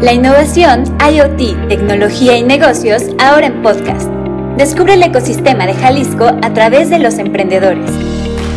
[0.00, 4.08] La innovación, IoT, tecnología y negocios ahora en podcast.
[4.56, 7.90] Descubre el ecosistema de Jalisco a través de los emprendedores.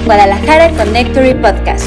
[0.05, 1.85] Guadalajara Connectory Podcast.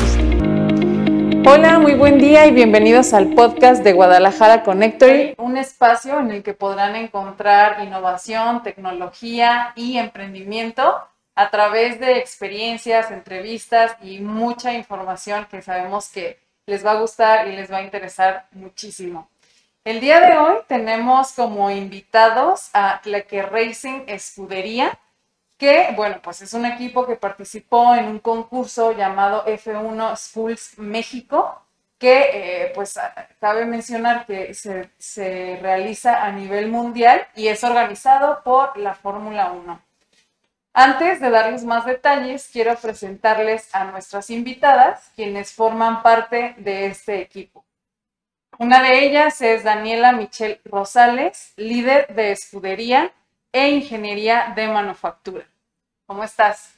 [1.48, 6.43] Hola, muy buen día y bienvenidos al podcast de Guadalajara Connectory, un espacio en el
[6.43, 10.98] que podrán encontrar innovación, tecnología y emprendimiento
[11.34, 17.48] a través de experiencias, entrevistas y mucha información que sabemos que les va a gustar
[17.48, 19.31] y les va a interesar muchísimo.
[19.86, 24.99] El día de hoy tenemos como invitados a que Racing Escudería,
[25.59, 31.62] que, bueno, pues es un equipo que participó en un concurso llamado F1 Schools México,
[31.99, 32.98] que, eh, pues,
[33.39, 39.53] cabe mencionar que se, se realiza a nivel mundial y es organizado por la Fórmula
[39.53, 39.81] 1.
[40.73, 47.20] Antes de darles más detalles, quiero presentarles a nuestras invitadas, quienes forman parte de este
[47.20, 47.66] equipo.
[48.59, 53.13] Una de ellas es Daniela Michelle Rosales, líder de escudería
[53.53, 55.45] e ingeniería de manufactura.
[56.07, 56.75] ¿Cómo estás?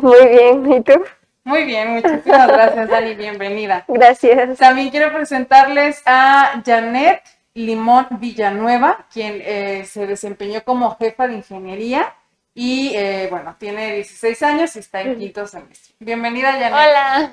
[0.00, 1.02] Muy bien, ¿y tú?
[1.44, 3.84] Muy bien, muchísimas gracias, Dani, bienvenida.
[3.88, 4.58] Gracias.
[4.58, 7.22] También quiero presentarles a Janet
[7.54, 12.14] Limón Villanueva, quien eh, se desempeñó como jefa de ingeniería
[12.52, 15.94] y, eh, bueno, tiene 16 años y está en quinto semestre.
[16.00, 16.72] Bienvenida, Janet.
[16.72, 17.32] Hola.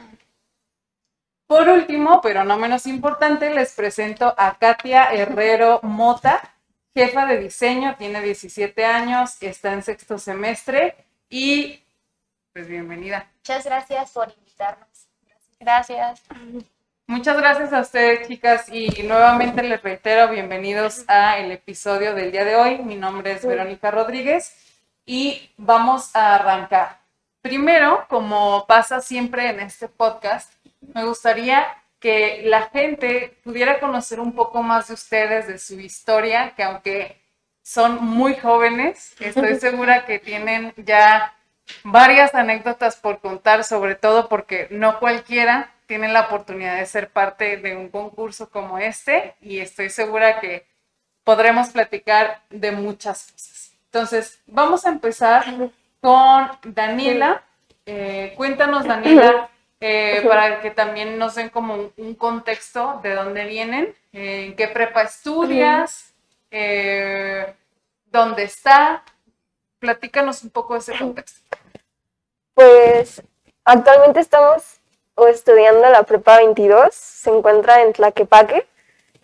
[1.47, 6.41] Por último, pero no menos importante, les presento a Katia Herrero Mota,
[6.93, 10.95] jefa de diseño, tiene 17 años, está en sexto semestre
[11.29, 11.81] y
[12.53, 13.29] pues bienvenida.
[13.39, 14.87] Muchas gracias por invitarnos.
[15.59, 16.21] Gracias.
[17.07, 22.45] Muchas gracias a ustedes, chicas, y nuevamente les reitero, bienvenidos a el episodio del día
[22.45, 22.77] de hoy.
[22.77, 24.55] Mi nombre es Verónica Rodríguez
[25.05, 26.99] y vamos a arrancar.
[27.41, 30.53] Primero, como pasa siempre en este podcast,
[30.93, 31.65] me gustaría
[31.99, 37.21] que la gente pudiera conocer un poco más de ustedes, de su historia, que aunque
[37.61, 41.33] son muy jóvenes, estoy segura que tienen ya
[41.83, 47.57] varias anécdotas por contar, sobre todo porque no cualquiera tiene la oportunidad de ser parte
[47.57, 50.65] de un concurso como este y estoy segura que
[51.23, 53.73] podremos platicar de muchas cosas.
[53.85, 55.45] Entonces, vamos a empezar
[56.01, 57.43] con Daniela.
[57.85, 59.49] Eh, cuéntanos, Daniela,
[59.85, 64.69] eh, para que también nos den como un, contexto de dónde vienen, eh, en qué
[64.69, 66.13] prepa estudias,
[66.51, 67.53] eh,
[68.05, 69.03] dónde está.
[69.79, 71.41] Platícanos un poco de ese contexto.
[72.53, 73.21] Pues
[73.65, 74.79] actualmente estamos
[75.27, 78.65] estudiando la prepa 22, se encuentra en Tlaquepaque.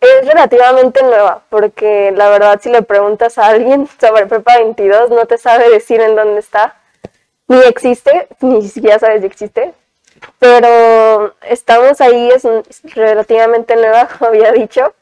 [0.02, 5.26] Es relativamente nueva, porque la verdad si le preguntas a alguien sobre prepa 22 no
[5.26, 6.76] te sabe decir en dónde está,
[7.48, 9.74] ni existe, ni siquiera sabes si existe,
[10.40, 12.48] pero estamos ahí, es
[12.96, 14.94] relativamente nueva, como había dicho,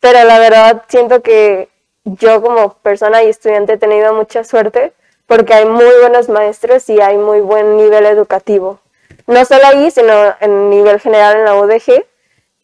[0.00, 1.68] pero la verdad siento que
[2.04, 4.92] yo como persona y estudiante he tenido mucha suerte
[5.26, 8.80] porque hay muy buenos maestros y hay muy buen nivel educativo.
[9.28, 12.04] No solo ahí, sino en nivel general en la UDG.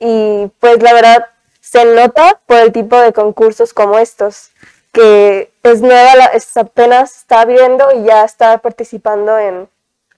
[0.01, 1.27] Y pues la verdad
[1.61, 4.51] se nota por el tipo de concursos como estos,
[4.91, 9.69] que es nueva, es apenas está viendo y ya está participando en,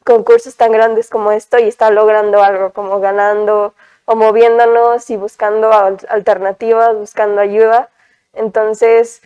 [0.08, 3.74] concursos tan grandes como esto y está logrando algo, como ganando
[4.06, 5.70] o moviéndonos y buscando
[6.08, 7.90] alternativas, buscando ayuda.
[8.32, 9.20] Entonces,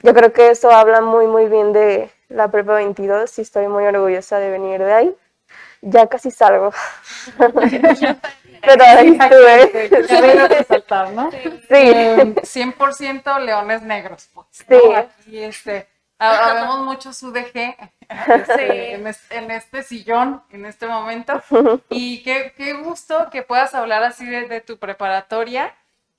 [0.00, 3.84] yo creo que eso habla muy, muy bien de la Prepa 22 y estoy muy
[3.84, 5.16] orgullosa de venir de ahí.
[5.82, 6.72] Ya casi salgo.
[7.38, 10.64] Pero ahí estuve.
[10.64, 11.30] saltar, ¿no?
[11.30, 11.44] Sí.
[11.68, 14.48] 100% em, leones negros, pues.
[14.50, 14.94] Sí.
[14.96, 15.86] Aquí, este,
[16.30, 17.76] habemos muchos UDG
[18.08, 19.06] en,
[19.50, 21.42] este, sillón, en este momento.
[21.90, 25.74] Y qué, gusto que puedas hablar así de, tu preparatoria.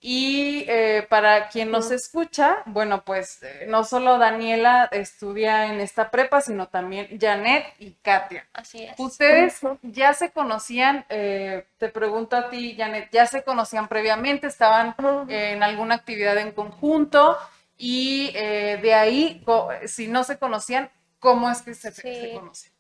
[0.08, 6.12] Y eh, para quien nos escucha, bueno, pues eh, no solo Daniela estudia en esta
[6.12, 8.46] prepa, sino también Janet y Katia.
[8.54, 9.00] Así es.
[9.00, 14.46] Ustedes ya se conocían, eh, te pregunto a ti, Janet, ¿ya se conocían previamente?
[14.46, 14.96] ¿Estaban
[15.28, 17.36] en alguna actividad en conjunto?
[17.78, 19.44] Y de ahí,
[19.86, 20.92] si no se conocían,
[21.26, 21.92] ¿Cómo es que se,
[22.36, 22.72] conocen?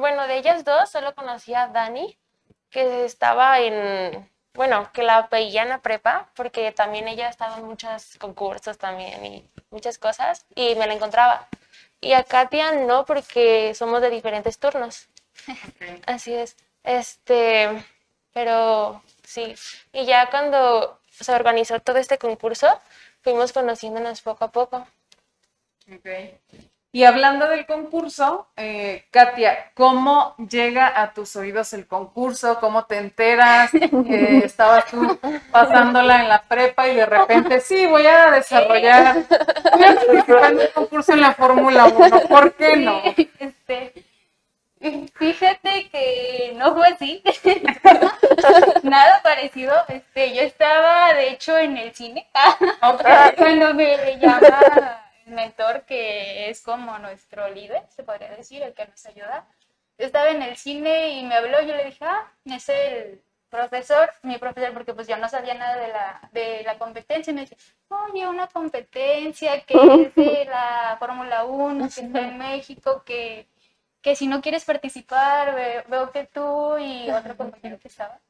[0.00, 2.18] bueno, de ellas dos solo conocía a Dani,
[2.70, 7.66] que estaba en, bueno, que la veía en la prepa, porque también ella estaba en
[7.66, 11.46] muchos concursos también y muchas cosas, y me la encontraba.
[12.00, 15.08] Y a Katia no, porque somos de diferentes turnos.
[16.06, 16.56] Así es.
[16.82, 17.84] Este,
[18.32, 19.54] pero sí.
[19.92, 22.80] Y ya cuando se organizó todo este concurso,
[23.24, 24.86] fuimos conociéndonos poco a poco.
[25.98, 26.38] Okay.
[26.92, 32.60] Y hablando del concurso, eh, Katia, ¿cómo llega a tus oídos el concurso?
[32.60, 33.72] ¿Cómo te enteras?
[33.74, 35.18] Eh, estabas tú
[35.50, 39.24] pasándola en la prepa y de repente, sí, voy a desarrollar,
[39.72, 42.20] voy a participar en un concurso en la Fórmula 1.
[42.28, 43.02] ¿Por qué no?
[43.38, 44.03] Este,
[45.14, 47.22] fíjate que no fue así.
[48.82, 49.74] Nada parecido.
[49.88, 52.28] Este, yo estaba, de hecho, en el cine.
[53.36, 58.86] Cuando me llama el mentor, que es como nuestro líder, se podría decir, el que
[58.86, 59.46] nos ayuda.
[59.98, 64.10] Yo estaba en el cine y me habló, yo le dije, ah, es el profesor,
[64.22, 67.42] mi profesor, porque pues yo no sabía nada de la, de la competencia, y me
[67.42, 67.56] dice,
[67.88, 73.46] oye, una competencia que es de la Fórmula 1, que está en México, que,
[74.04, 78.20] que si no quieres participar, ve- veo que tú y otro compañero que estaba,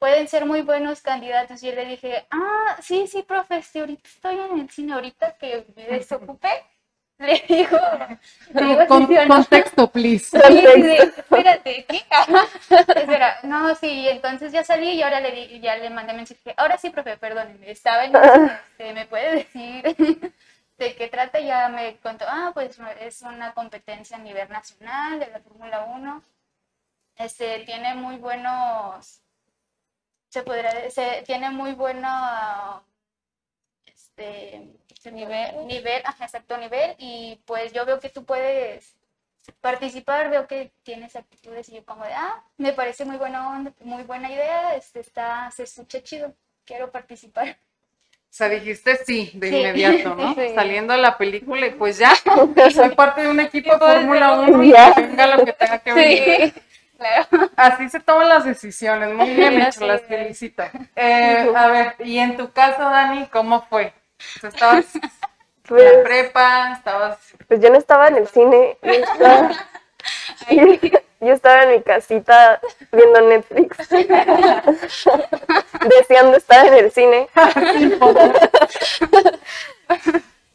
[0.00, 1.62] pueden ser muy buenos candidatos.
[1.62, 5.36] Y yo le dije, ah, sí, sí, profe, este, ahorita estoy en el cine, ahorita
[5.38, 6.50] que me desocupé,
[7.18, 7.78] le digo,
[8.54, 9.34] le digo, Con- "Sí o no?".
[9.36, 10.36] contexto, please.
[10.36, 12.02] Sí, sí, sí, espérate, ¿qué?
[12.96, 16.54] Espera, no, sí, entonces ya salí y ahora le di, ya le mandé mensaje.
[16.56, 20.32] Ahora sí, profe, perdónenme, estaba en el cine, este, ¿me puede decir
[20.78, 21.40] de qué trata?
[21.40, 26.22] Ya me contó, ah, pues es una competencia a nivel nacional de la Fórmula 1.
[27.16, 29.22] Este, tiene muy buenos,
[30.28, 32.84] se podrá se, tiene muy bueno,
[33.86, 34.74] este,
[35.12, 38.96] nivel, nivel, ajá, exacto, nivel, y pues yo veo que tú puedes
[39.60, 43.72] participar, veo que tienes actitudes y yo como de, ah, me parece muy buena onda,
[43.80, 46.34] muy buena idea, este está, se escucha chido,
[46.64, 47.58] quiero participar.
[48.34, 49.56] O sea, dijiste sí de Sí.
[49.58, 50.34] inmediato, ¿no?
[50.34, 50.48] Sí.
[50.56, 52.12] Saliendo la película y pues ya,
[52.74, 54.92] soy parte de un equipo de Fórmula pero- 1 y Ya.
[54.92, 56.24] que venga lo que tenga que venir.
[56.52, 56.62] Sí,
[56.98, 57.50] claro.
[57.54, 60.64] Así se toman las decisiones, muy bien hecho, las felicito.
[60.96, 63.92] Eh, a ver, y en tu caso, Dani, ¿cómo fue?
[64.42, 65.10] Estabas en la
[65.68, 67.18] Pues, prepa, estabas...
[67.46, 69.50] pues yo no estaba en el cine, yo estaba,
[71.24, 72.60] yo estaba en mi casita
[72.92, 73.76] viendo Netflix,
[75.88, 77.28] deseando estar en el cine.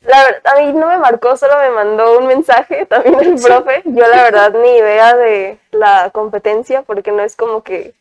[0.02, 3.82] La verdad, a mí no me marcó, solo me mandó un mensaje también el profe.
[3.86, 7.94] Yo la verdad ni idea de la competencia porque no es como que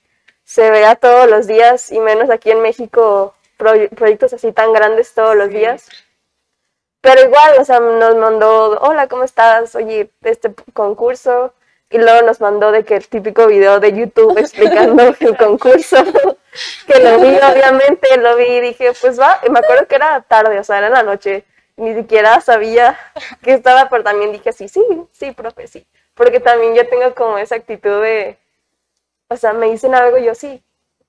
[0.44, 5.12] se vea todos los días y menos aquí en México proy- proyectos así tan grandes
[5.12, 5.88] todos los días.
[7.00, 9.74] Pero igual, o sea, nos mandó, hola, ¿cómo estás?
[9.74, 11.52] Oye, este concurso.
[11.90, 15.96] Y luego nos mandó de que el típico video de YouTube explicando el concurso,
[16.86, 20.20] que lo vi, obviamente, lo vi y dije, pues va, y me acuerdo que era
[20.20, 21.44] tarde, o sea, era en la noche,
[21.76, 22.98] ni siquiera sabía
[23.42, 24.82] que estaba, pero también dije, sí, sí,
[25.12, 28.36] sí, profe, sí, porque también yo tengo como esa actitud de,
[29.28, 30.62] o sea, me dicen algo yo sí,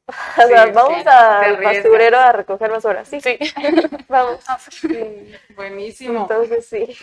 [0.09, 3.37] o sea, Sí, vamos sí, al basurero a recoger basura, sí, sí,
[4.09, 4.39] vamos,
[4.69, 6.21] Sí, buenísimo.
[6.21, 6.97] entonces sí.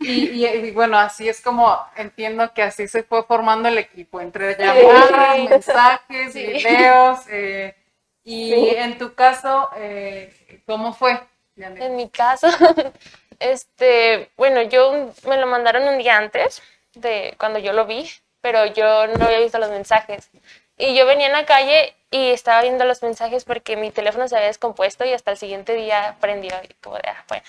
[0.00, 4.20] Y, y- y bueno, así es como entiendo que así se fue formando el equipo,
[4.20, 6.46] entre llamadas, mensajes, Sí.
[6.46, 7.20] videos.
[7.28, 7.74] eh,
[8.24, 8.68] y Sí.
[8.76, 11.18] en tu caso, eh, ¿cómo fue?
[11.56, 12.46] En mi caso,
[13.40, 16.62] este, bueno, yo me lo mandaron un día antes
[16.94, 18.08] de cuando yo lo vi,
[18.40, 20.30] pero yo no había visto los mensajes.
[20.78, 24.36] Y yo venía en la calle y estaba viendo los mensajes porque mi teléfono se
[24.36, 27.44] había descompuesto y hasta el siguiente día prendió y como de, ah, bueno.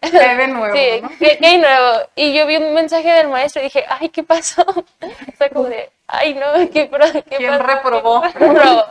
[0.00, 0.76] ¿Qué de nuevo?
[0.76, 1.08] Sí, ¿no?
[1.18, 2.08] ¿qué, qué hay nuevo?
[2.14, 4.62] Y yo vi un mensaje del maestro y dije, ay, ¿qué pasó?
[5.00, 7.62] O sea, como de, ay, no, ¿qué, qué ¿Quién pasó?
[7.62, 8.22] reprobó?
[8.36, 8.84] ¿Quién reprobó?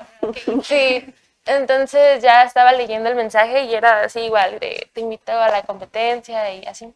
[0.64, 1.06] Sí,
[1.46, 5.62] entonces ya estaba leyendo el mensaje y era así igual, de te invito a la
[5.64, 6.92] competencia y así.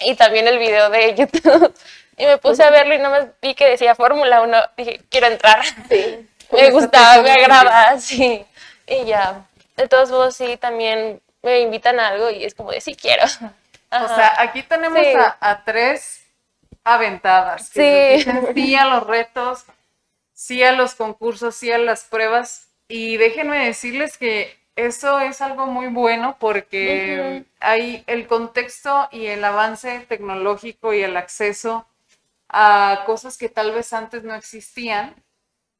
[0.00, 1.74] Y también el video de YouTube.
[2.16, 4.56] Y me puse a verlo y no me vi que decía Fórmula 1.
[4.76, 5.62] Dije, quiero entrar.
[5.88, 6.28] Sí.
[6.52, 8.44] Me gustaba, me agrada, sí.
[8.86, 9.44] Y ya.
[9.76, 13.24] De todos modos, sí, también me invitan a algo y es como de, sí quiero.
[13.24, 15.12] O sea, aquí tenemos Sí.
[15.16, 16.24] a, a tres
[16.84, 17.70] aventadas.
[17.70, 18.16] que Sí.
[18.30, 19.64] dicen sí a los retos,
[20.34, 22.68] sí a los concursos, sí a las pruebas.
[22.88, 29.44] Y déjenme decirles que eso es algo muy bueno porque hay el contexto y el
[29.44, 31.86] avance tecnológico y el acceso
[32.58, 35.14] a cosas que tal vez antes no existían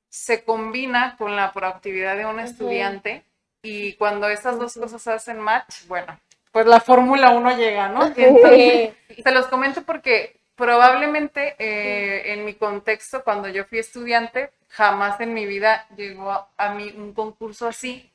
[0.09, 3.25] se combina con la proactividad de un estudiante
[3.63, 6.19] y cuando esas dos cosas hacen match, bueno,
[6.53, 8.13] pues la Fórmula 1 llega, ¿no?
[8.17, 8.83] Entonces,
[9.23, 15.35] se los comento porque probablemente eh, en mi contexto, cuando yo fui estudiante, jamás en
[15.35, 18.11] mi vida llegó a, a mí un concurso así,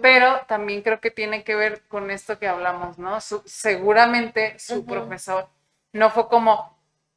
[0.00, 3.20] pero también creo que tiene que ver con esto que hablamos, ¿no?
[3.20, 4.86] Su- seguramente su Ujú.
[4.86, 5.48] profesor
[5.92, 6.75] no fue como,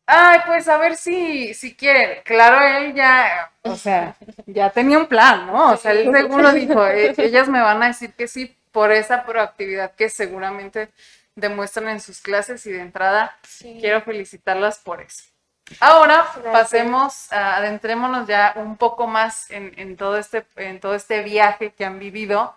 [0.09, 2.19] ay, pues a ver si, si quieren.
[2.25, 5.71] Claro, él ya, o sea, ya tenía un plan, ¿no?
[5.73, 9.23] O sea, él seguro dijo, "E- ellas me van a decir que sí por esa
[9.25, 10.89] proactividad que seguramente
[11.35, 13.77] demuestran en sus clases y de entrada Sí.
[13.79, 15.23] quiero felicitarlas por eso.
[15.79, 16.51] Ahora Gracias.
[16.51, 21.71] pasemos, a- adentrémonos ya un poco más en, en todo este, en todo este viaje
[21.77, 22.55] que han vivido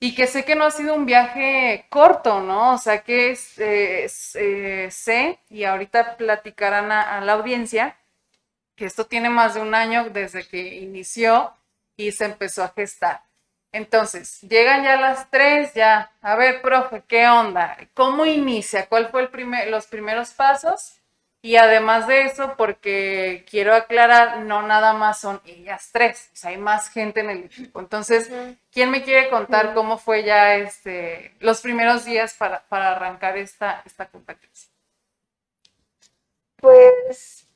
[0.00, 2.74] y que sé que no ha sido un viaje corto, ¿no?
[2.74, 7.96] O sea que eh, sé y ahorita platicarán a, a la audiencia
[8.76, 11.54] que esto tiene más de un año desde que inició
[11.96, 13.22] y se empezó a gestar.
[13.72, 17.76] Entonces, llegan ya las tres, ya, a ver, profe, ¿qué onda?
[17.94, 18.86] ¿Cómo inicia?
[18.88, 20.99] ¿Cuál fue el primer, los primeros pasos?
[21.42, 26.50] Y además de eso, porque quiero aclarar, no nada más son ellas tres, o sea,
[26.50, 27.80] hay más gente en el equipo.
[27.80, 28.30] Entonces.
[28.72, 33.82] ¿quién me quiere contar cómo fue ya este, los primeros días para, para arrancar esta,
[33.84, 34.70] esta competencia?
[36.56, 37.46] Pues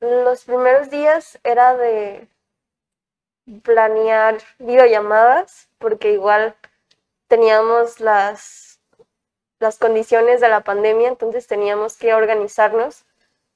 [0.00, 2.28] los primeros días era de
[3.62, 6.54] planear videollamadas, porque igual
[7.26, 8.80] teníamos las,
[9.58, 13.04] las condiciones de la pandemia, entonces teníamos que organizarnos,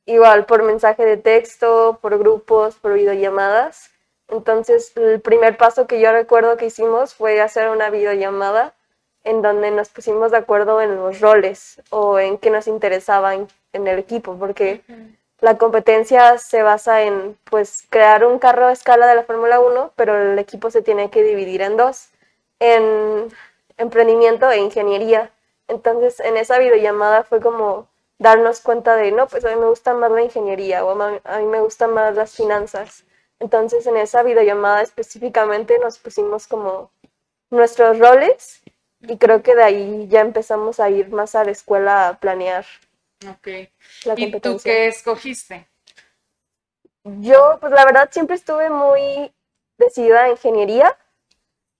[0.08, 3.90] igual por mensaje de texto, por grupos, por videollamadas.
[4.28, 8.74] Entonces, el primer paso que yo recuerdo que hicimos fue hacer una videollamada
[9.24, 13.48] en donde nos pusimos de acuerdo en los roles o en qué nos interesaba en,
[13.74, 14.82] en el equipo, porque
[15.40, 19.92] la competencia se basa en pues crear un carro a escala de la Fórmula 1,
[19.94, 22.08] pero el equipo se tiene que dividir en dos,
[22.60, 23.28] en
[23.76, 25.30] emprendimiento e ingeniería.
[25.68, 27.88] Entonces, en esa videollamada fue como
[28.18, 31.46] darnos cuenta de, no, pues a mí me gusta más la ingeniería o a mí,
[31.46, 33.04] me gustan más las finanzas.
[33.40, 36.90] Entonces, en esa videollamada específicamente nos pusimos como
[37.50, 38.62] nuestros roles
[39.00, 42.66] y creo que de ahí ya empezamos a ir más a la escuela a planear
[43.26, 43.48] Ok.
[44.04, 45.66] la ¿Y tú qué escogiste?
[47.04, 49.32] Yo, pues la verdad, siempre estuve muy
[49.78, 50.96] decidida a ingeniería.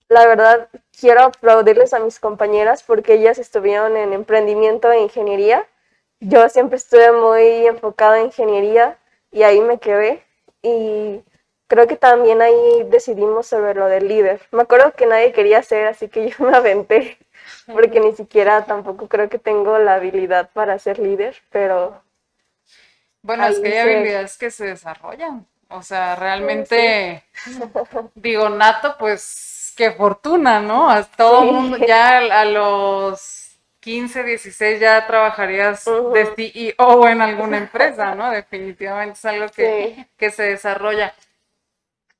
[0.07, 0.69] La verdad,
[0.99, 5.67] quiero aplaudirles a mis compañeras porque ellas estuvieron en emprendimiento e ingeniería.
[6.21, 8.97] Yo siempre estuve muy enfocada en ingeniería
[9.31, 10.23] y ahí me quedé.
[10.61, 11.21] Y
[11.67, 14.41] creo que también ahí decidimos sobre lo del líder.
[14.51, 17.17] Me acuerdo que nadie quería hacer, así que yo me aventé
[17.71, 22.01] porque ni siquiera tampoco creo que tengo la habilidad para ser líder, pero
[23.21, 25.45] Bueno, es que hay se- habilidades que se desarrollan.
[25.69, 27.23] O sea, realmente,
[28.15, 30.89] digo, nato, pues qué fortuna, ¿no?
[30.89, 31.51] A todo Sí.
[31.51, 33.38] mundo, ya a los
[33.79, 38.29] 15, 16 ya trabajarías de CEO en alguna empresa, ¿no?
[38.31, 40.05] Definitivamente es algo que, sí.
[40.17, 41.13] que se desarrolla.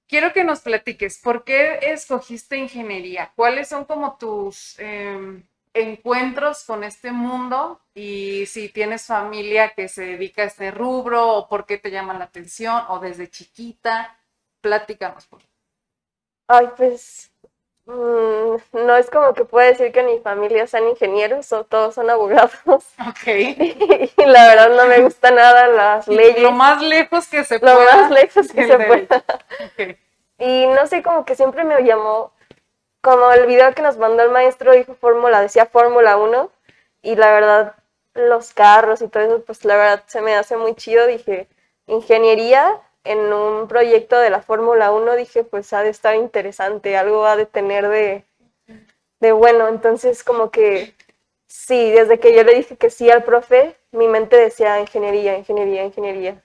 [0.07, 3.31] Quiero que nos platiques, ¿por qué escogiste ingeniería?
[3.35, 7.79] ¿Cuáles son como tus em, encuentros con este mundo?
[7.93, 12.17] Y si tienes familia que se dedica a este rubro, o por qué te llama
[12.17, 14.17] la atención, o desde chiquita,
[14.61, 15.27] platícanos.
[15.27, 15.55] por favor.
[16.47, 17.31] Ay, pues
[17.89, 22.51] no es como que pueda decir que mi familia sean ingenieros o todos son abogados.
[23.09, 23.27] Ok.
[23.27, 27.73] Y la verdad no me gusta nada las leyes, Lo más lejos que se lo
[27.73, 27.95] pueda.
[27.97, 29.23] más lejos que se pueda.
[29.65, 29.97] Ok.
[30.37, 32.31] Y no sé, como que siempre me llamó,
[33.01, 36.49] como el video que nos mandó el maestro dijo Fórmula, decía Fórmula 1,
[37.01, 37.75] y la verdad,
[38.13, 41.07] los carros y todo eso, pues la verdad se me hace muy chido.
[41.07, 41.47] Dije,
[41.87, 47.25] ingeniería en un proyecto de la Fórmula 1, dije, pues ha de estar interesante, algo
[47.25, 48.25] ha de tener de,
[49.21, 49.67] de bueno.
[49.67, 50.93] Entonces, como que
[51.47, 55.83] sí, desde que yo le dije que sí al profe, mi mente decía ingeniería, ingeniería,
[55.85, 56.43] ingeniería.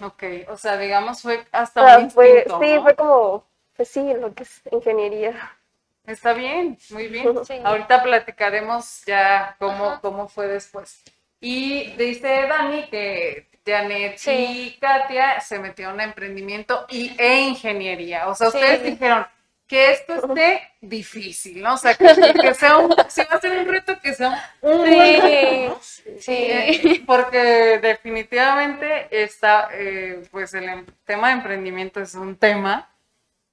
[0.00, 2.82] Ok, o sea, digamos, fue hasta O sea, un fue, instinto, sí, ¿no?
[2.82, 3.44] fue como,
[3.76, 5.58] pues sí, lo que es ingeniería.
[6.06, 7.44] Está bien, muy bien.
[7.44, 7.54] Sí.
[7.64, 10.00] Ahorita platicaremos ya cómo, Ajá.
[10.02, 11.02] cómo fue después.
[11.40, 14.78] Y dice Dani que Janet y Sí.
[14.80, 18.28] Katia se metieron a emprendimiento y, e ingeniería.
[18.28, 18.56] O sea, Sí.
[18.58, 19.26] ustedes dijeron
[19.66, 21.74] que esto esté difícil, ¿no?
[21.74, 22.04] O sea, que,
[22.40, 26.32] que sea un, si va a ser un reto, que sea un reto, Sí.
[26.32, 32.90] Eh, porque definitivamente está, eh, pues el em- tema de emprendimiento es un tema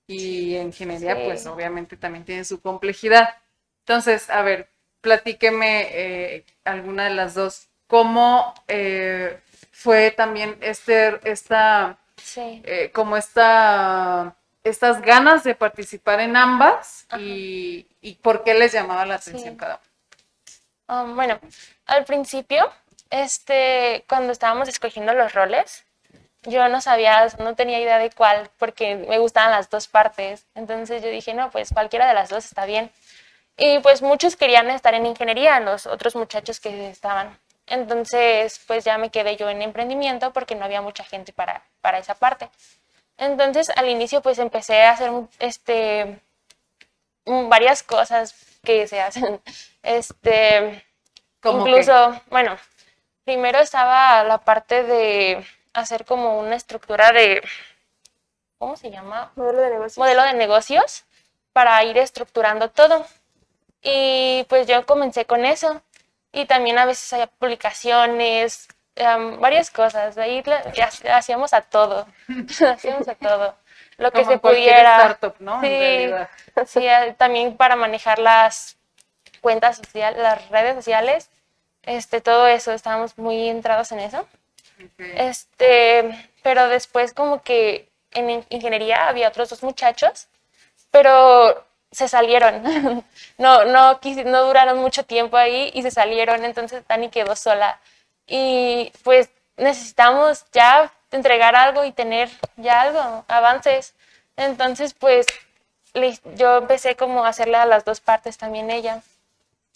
[0.07, 3.29] y ingeniería, pues obviamente también tiene su complejidad.
[3.79, 7.69] Entonces, a ver, platíqueme eh, alguna de las dos.
[7.87, 9.39] ¿Cómo eh,
[9.83, 12.61] fue también este, esta, sí.
[12.65, 19.05] eh, como esta, estas ganas de participar en ambas y, y por qué les llamaba
[19.05, 19.57] la atención Sí.
[19.57, 19.79] cada
[20.87, 21.01] una?
[21.03, 21.39] Um, bueno,
[21.85, 22.69] al principio,
[23.09, 25.85] este, cuando estábamos escogiendo los roles,
[26.43, 30.45] yo no sabía, no tenía idea de cuál, porque me gustaban las dos partes.
[30.55, 32.91] Entonces yo dije, no, pues cualquiera de las dos está bien.
[33.57, 37.37] Y pues muchos querían estar en ingeniería, los otros muchachos que estaban.
[37.71, 41.99] Entonces, pues ya me quedé yo en emprendimiento porque no había mucha gente para, para
[41.99, 42.49] esa parte.
[43.17, 45.09] Entonces, al inicio, pues empecé a hacer
[45.39, 46.19] este,
[47.25, 49.41] mm, varias cosas que se hacen.
[49.83, 50.85] Este,
[51.41, 52.55] ¿Cómo Incluso, bueno,
[53.23, 57.41] primero estaba la parte de hacer como una estructura de,
[58.59, 59.31] ¿cómo se llama?
[59.35, 60.03] Modelo de negocio.
[60.03, 61.03] Modelo de negocios
[61.53, 63.07] para ir estructurando todo.
[63.81, 65.81] Y pues yo comencé con eso.
[66.31, 70.17] Y también a veces hay publicaciones, em, varias cosas.
[70.17, 70.43] Ahí
[71.11, 72.07] hacíamos a todo.
[72.73, 73.55] hacíamos a todo.
[73.97, 74.95] Lo que Como se pudiera.
[74.97, 75.61] startup, ¿no?
[75.63, 76.27] En
[76.65, 76.81] Sí.
[77.17, 78.77] también para manejar las
[79.41, 81.29] cuentas sociales, las redes sociales,
[81.83, 84.27] este, todo eso, estábamos muy entrados en eso.
[84.97, 90.27] Este, pero después como que en in- ingeniería había otros dos muchachos,
[90.91, 93.03] pero se salieron.
[93.37, 97.79] No, no, no duraron mucho tiempo ahí y se salieron, entonces Dani quedó sola.
[98.27, 103.95] Y pues necesitamos ya entregar algo y tener ya algo, avances.
[104.37, 105.25] Entonces, pues
[106.35, 109.01] yo empecé como a hacerle a las dos partes también ella.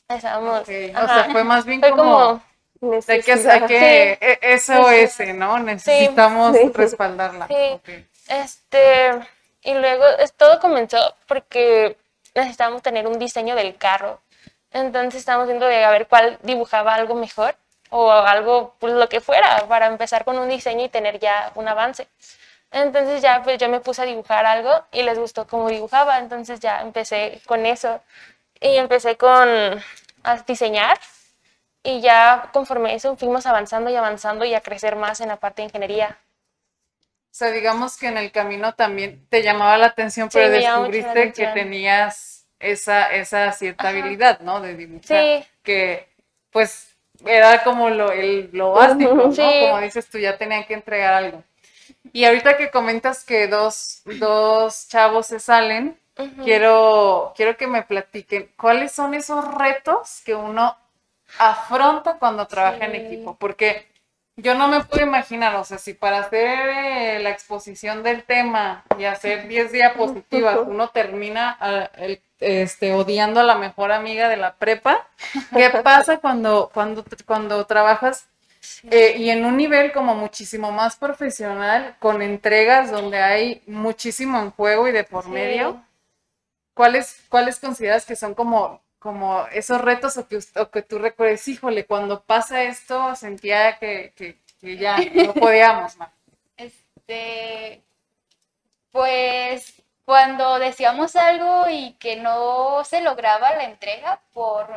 [0.07, 2.41] Estábamos, Ok, O sea, fue más bien Fue como,
[2.79, 5.57] como, de que, hay que e- SOS, ¿no?
[5.57, 6.71] Necesitamos Sí.
[6.71, 7.47] respaldarla.
[7.47, 7.81] Sí.
[8.27, 9.11] Este,
[9.63, 11.97] y luego es- todo comenzó porque
[12.35, 14.21] necesitábamos tener un diseño del carro.
[14.71, 17.55] Entonces estábamos viendo de a ver cuál dibujaba algo mejor
[17.89, 21.67] o algo, pues lo que fuera, para empezar con un diseño y tener ya un
[21.67, 22.07] avance.
[22.71, 26.59] Entonces ya pues yo me puse a dibujar algo y les gustó cómo dibujaba, entonces
[26.59, 28.01] ya empecé con eso
[28.59, 29.47] y empecé con
[30.23, 30.99] a diseñar
[31.83, 35.61] y ya conforme eso fuimos avanzando y avanzando y a crecer más en la parte
[35.61, 36.17] de ingeniería.
[37.35, 41.33] O sea, digamos que en el camino también te llamaba la atención, pero la descubriste
[41.33, 43.89] que tenías esa, esa cierta Ajá.
[43.89, 44.61] habilidad, ¿no?
[44.61, 45.21] De dibujar.
[45.21, 45.45] Sí.
[45.61, 46.07] Que,
[46.49, 49.33] pues, era como lo, el, lo básico, ¿no?
[49.33, 49.41] Sí.
[49.41, 51.43] Como dices tú, ya tenían que entregar algo.
[52.13, 56.41] Y ahorita que comentas que dos, dos chavos se salen, Ujú.
[56.41, 60.77] quiero, quiero que me platiquen cuáles son esos retos que uno
[61.37, 62.97] afronta cuando trabaja en Sí.
[62.99, 63.93] equipo, porque
[64.37, 68.83] yo no me puedo imaginar, o sea, si para hacer eh, la exposición del tema
[68.97, 74.35] y hacer 10 diapositivas uno termina ah, el- este, odiando a la mejor amiga de
[74.37, 75.07] la prepa,
[75.55, 78.27] ¿qué pasa cuando, cuando, cuando trabajas
[78.91, 84.51] eh, y en un nivel como muchísimo más profesional, con entregas donde hay muchísimo en
[84.51, 85.29] juego y de por Sí.
[85.29, 85.81] medio?
[86.73, 91.47] ¿Cuáles, ¿Cuáles consideras que son como, como esos retos o que, o que tú recuerdes,
[91.47, 96.09] híjole, cuando pasa esto sentía que, que- que ya no podíamos más?
[96.57, 97.83] Este,
[98.91, 104.67] pues cuando decíamos algo y que no se lograba la entrega por,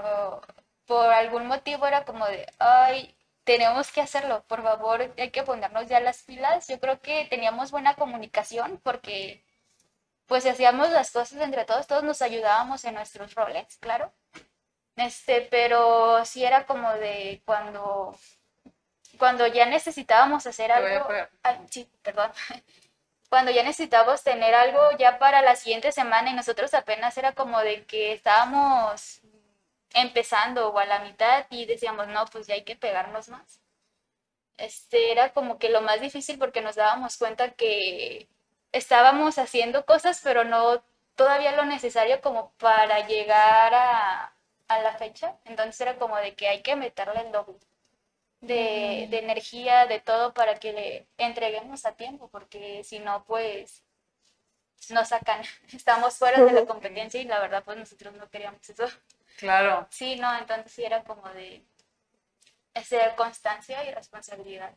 [0.87, 3.15] por algún motivo era como de, ay,
[3.45, 6.69] tenemos que hacerlo, por favor, hay que ponernos ya las pilas.
[6.69, 9.43] Yo creo que teníamos buena comunicación porque
[10.29, 14.13] pues hacíamos las cosas entre todos, todos nos ayudábamos en nuestros roles, claro.
[14.97, 18.17] Este, pero sí era como de cuando
[19.19, 21.09] cuando ya necesitábamos hacer algo.
[21.43, 22.31] Ay, sí, perdón.
[23.29, 27.61] Cuando ya necesitábamos tener algo ya para la siguiente semana y nosotros apenas era como
[27.61, 29.21] de que estábamos
[29.93, 33.61] empezando o a la mitad y decíamos, no, pues ya hay que pegarnos más.
[34.57, 38.29] Este era como que lo más difícil porque nos dábamos cuenta que
[38.73, 40.83] estábamos haciendo cosas, pero no
[41.17, 44.35] todavía lo necesario como para llegar a,
[44.69, 45.37] a la fecha.
[45.45, 47.59] Entonces era como de que hay que meterle el doble
[48.41, 53.85] de, de energía, de todo para que le entreguemos a tiempo, porque si no, pues
[54.91, 55.43] nos sacan.
[55.73, 58.87] Estamos fuera de la competencia y la verdad, pues nosotros no queríamos eso.
[59.37, 59.87] Claro.
[59.91, 61.65] Sí, no, entonces sí era como de
[62.75, 64.73] hacer constancia y responsabilidad.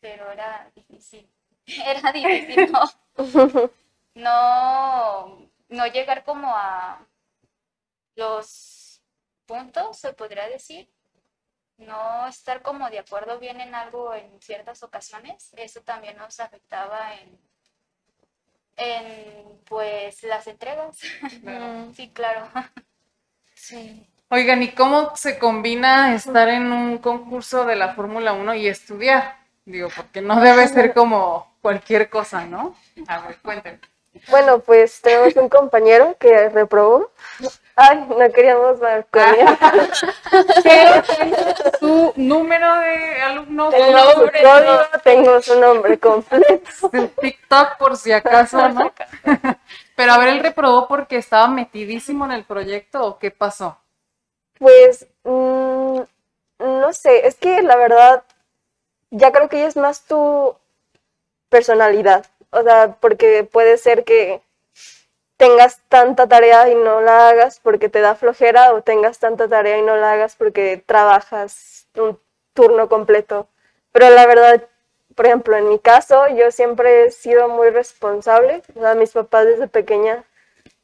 [0.00, 1.28] Pero era difícil.
[1.86, 2.82] Era difícil, ¿no?
[4.14, 7.06] No, no llegar como a
[8.14, 9.02] los
[9.44, 10.88] puntos, se podría decir.
[11.76, 15.52] No estar como de acuerdo bien en algo en ciertas ocasiones.
[15.54, 17.38] Eso también nos afectaba en,
[18.76, 20.98] en pues las entregas.
[21.94, 22.48] Sí, claro.
[23.54, 24.06] sí.
[24.30, 29.36] Oigan, ¿y cómo se combina estar en un concurso de la Fórmula 1 y estudiar?
[29.66, 32.76] Digo, porque no debe ser como cualquier cosa, ¿no?
[33.08, 33.80] A ver, cuéntenme.
[34.28, 37.10] Bueno, pues tenemos un compañero que reprobó.
[37.74, 39.48] Ay, no queríamos dar con él.
[41.80, 46.88] Su número de alumnos, Tengo su código, tengo su nombre completo.
[47.20, 48.92] TikTok por si acaso, ¿no?
[49.96, 53.76] Pero a ver, él reprobó porque estaba metidísimo en el proyecto o qué pasó?
[54.60, 55.98] Pues, mm,
[56.60, 58.22] no sé, es que la verdad,
[59.10, 60.56] ya creo que ya es más tu
[61.56, 62.26] personalidad.
[62.50, 64.42] O sea, porque puede ser que
[65.38, 69.78] tengas tanta tarea y no la hagas porque te da flojera o tengas tanta tarea
[69.78, 72.18] y no la hagas porque trabajas un
[72.52, 73.48] turno completo.
[73.92, 74.62] Pero la verdad,
[75.14, 78.62] por ejemplo, en mi caso, yo siempre he sido muy responsable.
[78.98, 80.24] Mis papás desde pequeña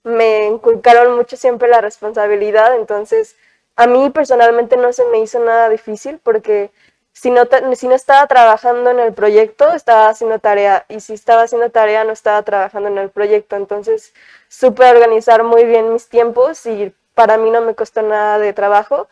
[0.05, 3.37] me inculcaron mucho siempre la responsabilidad, entonces
[3.77, 6.71] a mí personalmente no se me hizo nada difícil porque
[7.13, 7.43] si no,
[7.75, 10.87] si no estaba trabajando en el proyecto, estaba haciendo tarea.
[10.89, 13.57] Y si estaba haciendo tarea, no estaba trabajando en el proyecto.
[13.57, 14.15] Entonces,
[14.49, 19.09] supe organizar muy bien mis tiempos y para mí no me costó nada de trabajo.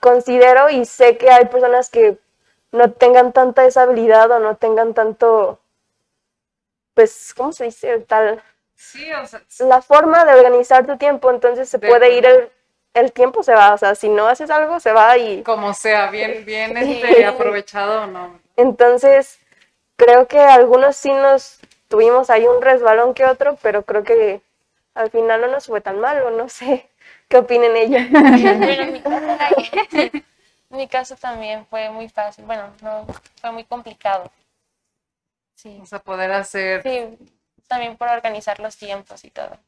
[0.00, 2.18] considero y sé que hay personas que
[2.70, 5.58] no tengan tanta esa habilidad o no tengan tanto,
[6.94, 7.98] pues, ¿cómo se dice?
[8.00, 8.42] Tal.
[8.76, 12.52] Sí, o sea, la forma de organizar tu tiempo, entonces se puede ir el
[12.94, 15.42] el tiempo se va, o sea, si no haces algo, se va y...
[15.42, 18.40] Como sea, bien, bien este, aprovechado o no.
[18.56, 19.38] Entonces,
[19.96, 24.40] creo que algunos sí nos tuvimos ahí un resbalón que otro, pero creo que
[24.94, 26.88] al final no nos fue tan mal, o no sé
[27.28, 28.02] qué opinen ellos.
[30.70, 33.06] mi, caso, también fue muy fácil, bueno, no,
[33.40, 34.30] fue muy complicado.
[35.54, 35.78] Sí.
[35.82, 36.82] O sea, poder hacer...
[36.82, 37.18] Sí,
[37.66, 39.58] también por organizar los tiempos y todo.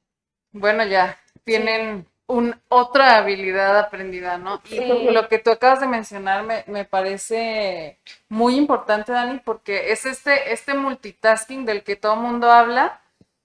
[0.52, 4.60] Bueno, ya, tienen un, otra habilidad aprendida, ¿no?
[4.70, 10.06] Y lo que tú acabas de mencionar me, me, parece muy importante, Dani, porque es
[10.06, 13.00] este, este multitasking del que todo mundo habla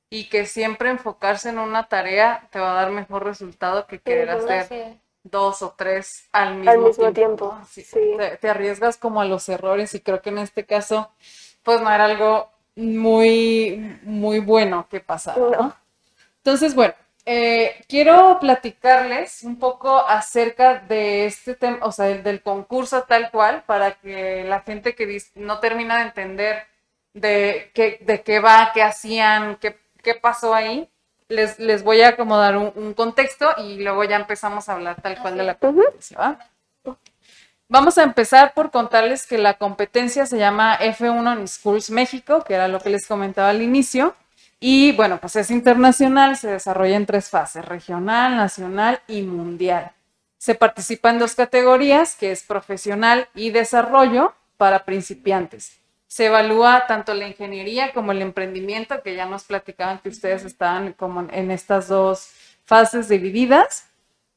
[0.10, 4.30] y que siempre enfocarse en una tarea te va a dar mejor resultado que querer
[4.30, 7.58] hacer dos o tres al mismo, tiempo.
[8.40, 11.12] Te, arriesgas como a los errores y creo que en este caso,
[11.64, 15.76] pues no era algo muy, muy bueno que pasara, ¿no?
[16.38, 16.94] Entonces, bueno,
[17.26, 23.64] eh, quiero platicarles un poco acerca de este tema, o sea, del concurso tal cual,
[23.66, 26.68] para que la gente que no termina de entender
[27.14, 30.90] de qué, de qué va, qué hacían, qué, qué pasó ahí,
[31.28, 35.20] les, les voy a acomodar un, un, contexto y luego ya empezamos a hablar tal
[35.20, 36.40] cual de la competencia, ¿va?
[37.68, 42.54] Vamos a empezar por contarles que la competencia se llama F1 en Schools México, que
[42.54, 44.16] era lo que les comentaba al inicio.
[44.68, 49.92] Y bueno, pues es internacional, se desarrolla en tres fases, regional, nacional y mundial.
[50.40, 55.80] Se participa en dos categorías, que es profesional y desarrollo para principiantes.
[56.08, 60.94] Se evalúa tanto la ingeniería como el emprendimiento, que ya nos platicaban que ustedes estaban
[60.94, 62.32] como en estas dos
[62.64, 63.86] fases divididas.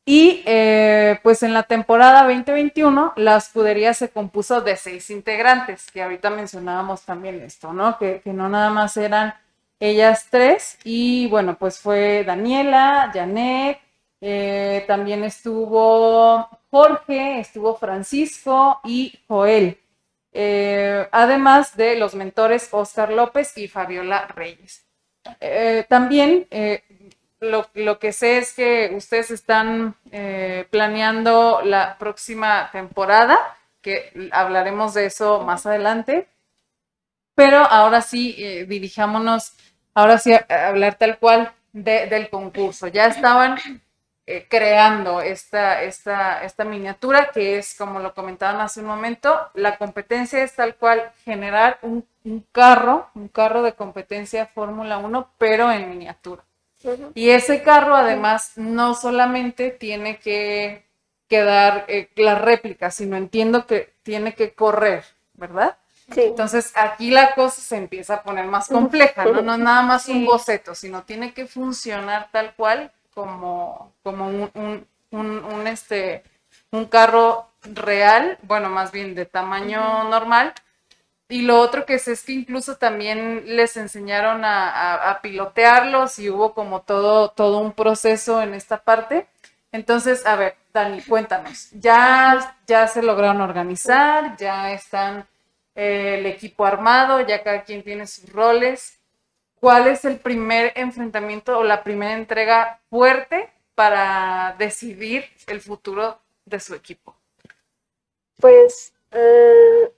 [0.04, 6.02] Y eh, pues en la temporada 2021 la escudería se compuso de seis integrantes, que
[6.02, 7.96] ahorita mencionábamos también esto, ¿no?
[7.96, 9.32] Que, que no nada más eran
[9.80, 10.78] ellas tres.
[10.84, 13.78] Y bueno, pues fue Daniela, Janet,
[14.20, 19.78] eh, también estuvo Jorge, estuvo Francisco y Joel.
[20.32, 24.84] Eh, además de los mentores Oscar López y Fabiola Reyes.
[25.40, 26.48] Eh, también
[27.40, 29.94] lo, lo, que sé es que ustedes están
[30.70, 33.38] planeando la próxima temporada,
[33.80, 36.28] que hablaremos de eso más adelante.
[37.34, 39.52] Pero ahora sí, dirijámonos
[39.98, 42.86] ahora sí hablar tal cual del concurso.
[42.86, 43.58] Ya estaban
[44.26, 49.76] eh, creando esta, esta, esta miniatura que es, como lo comentaban hace un momento, la
[49.76, 52.04] competencia es tal cual generar un,
[52.52, 56.44] carro, un carro de competencia Fórmula 1, pero en miniatura.
[57.14, 60.84] Y ese carro además no solamente tiene que
[61.26, 65.76] quedar eh, la réplica, sino entiendo que tiene que correr, ¿verdad?
[66.16, 69.42] Entonces aquí la cosa se empieza a poner más compleja, ¿no?
[69.42, 74.86] No es nada más un boceto, sino tiene que funcionar tal cual como, como un,
[75.10, 76.22] un, este,
[76.70, 80.54] un carro real, bueno, más bien de tamaño normal.
[81.28, 86.54] Y lo otro que sé es que incluso también les enseñaron a, pilotearlos y hubo
[86.54, 89.26] como todo, todo un proceso en esta parte.
[89.70, 94.38] Entonces, a ver, Dani, cuéntanos, ¿ya, ya se lograron organizar?
[94.38, 95.26] ¿Ya están
[95.78, 98.98] el equipo armado, ya cada quien tiene sus roles.
[99.60, 106.58] ¿Cuál es el primer enfrentamiento o la primera entrega fuerte para decidir el futuro de
[106.58, 107.14] su equipo?
[108.40, 109.92] Pues eh,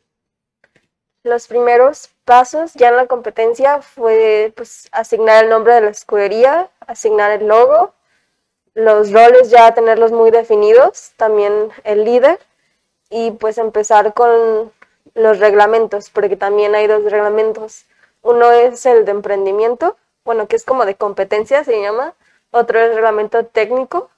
[1.22, 6.70] los primeros pasos ya en la competencia fue pues, asignar el nombre de la escudería,
[6.86, 7.94] asignar el logo,
[8.74, 12.38] los roles ya tenerlos muy definidos, también el líder
[13.08, 14.72] y pues empezar con
[15.14, 17.86] los reglamentos, porque también hay dos reglamentos.
[18.22, 22.14] Uno es el de emprendimiento, bueno, que es como de competencia, se llama.
[22.50, 24.10] Otro es reglamento técnico.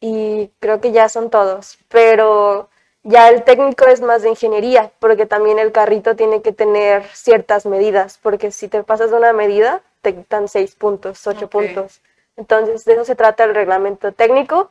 [0.00, 1.78] Y creo que ya son todos.
[1.88, 2.68] Pero
[3.02, 7.66] ya el técnico es más de ingeniería, porque también el carrito tiene que tener ciertas
[7.66, 12.00] medidas, porque si te pasas de una medida, te quitan seis puntos, ocho puntos.
[12.36, 14.70] Entonces, de eso se trata el reglamento técnico.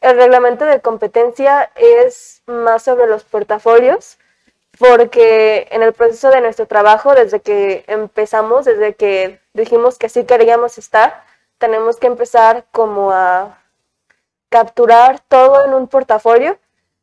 [0.00, 4.18] El reglamento de competencia es más sobre los portafolios,
[4.78, 10.24] porque en el proceso de nuestro trabajo, desde que empezamos, desde que dijimos que sí
[10.24, 11.24] queríamos estar,
[11.58, 13.58] tenemos que empezar como a
[14.48, 16.58] capturar todo en un portafolio.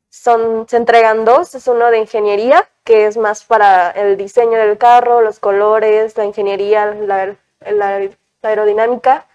[0.09, 4.77] Son, se entregan dos, es uno de ingeniería, que es más para el diseño del
[4.77, 7.35] carro, los colores, la ingeniería, la,
[7.69, 8.09] la-
[8.41, 9.25] aerodinámica,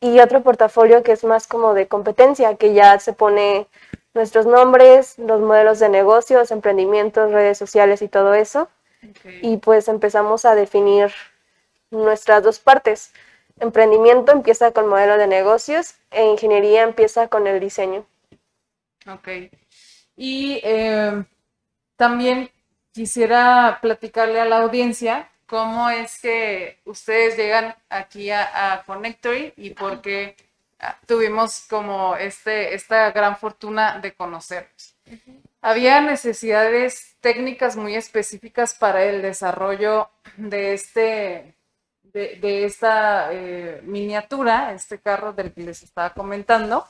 [0.00, 3.66] y otro portafolio que es más como de competencia, que ya se pone
[4.14, 8.68] nuestros nombres, los modelos de negocios, emprendimientos, redes sociales y todo eso,
[9.08, 9.26] Ok.
[9.42, 11.12] y pues empezamos a definir
[11.90, 13.12] nuestras dos partes.
[13.60, 18.06] Emprendimiento empieza con modelo de negocios e ingeniería empieza con el diseño.
[19.06, 19.28] Ok.
[20.16, 21.24] Y eh,
[21.96, 22.50] también
[22.92, 29.70] quisiera platicarle a la audiencia cómo es que ustedes llegan aquí a, a Connectory y
[29.70, 30.36] por qué
[31.06, 34.96] tuvimos como este, esta gran fortuna de conocerlos.
[35.60, 41.54] Había necesidades técnicas muy específicas para el desarrollo de este,
[42.02, 46.86] de, de esta eh, miniatura, este carro del que les estaba comentando.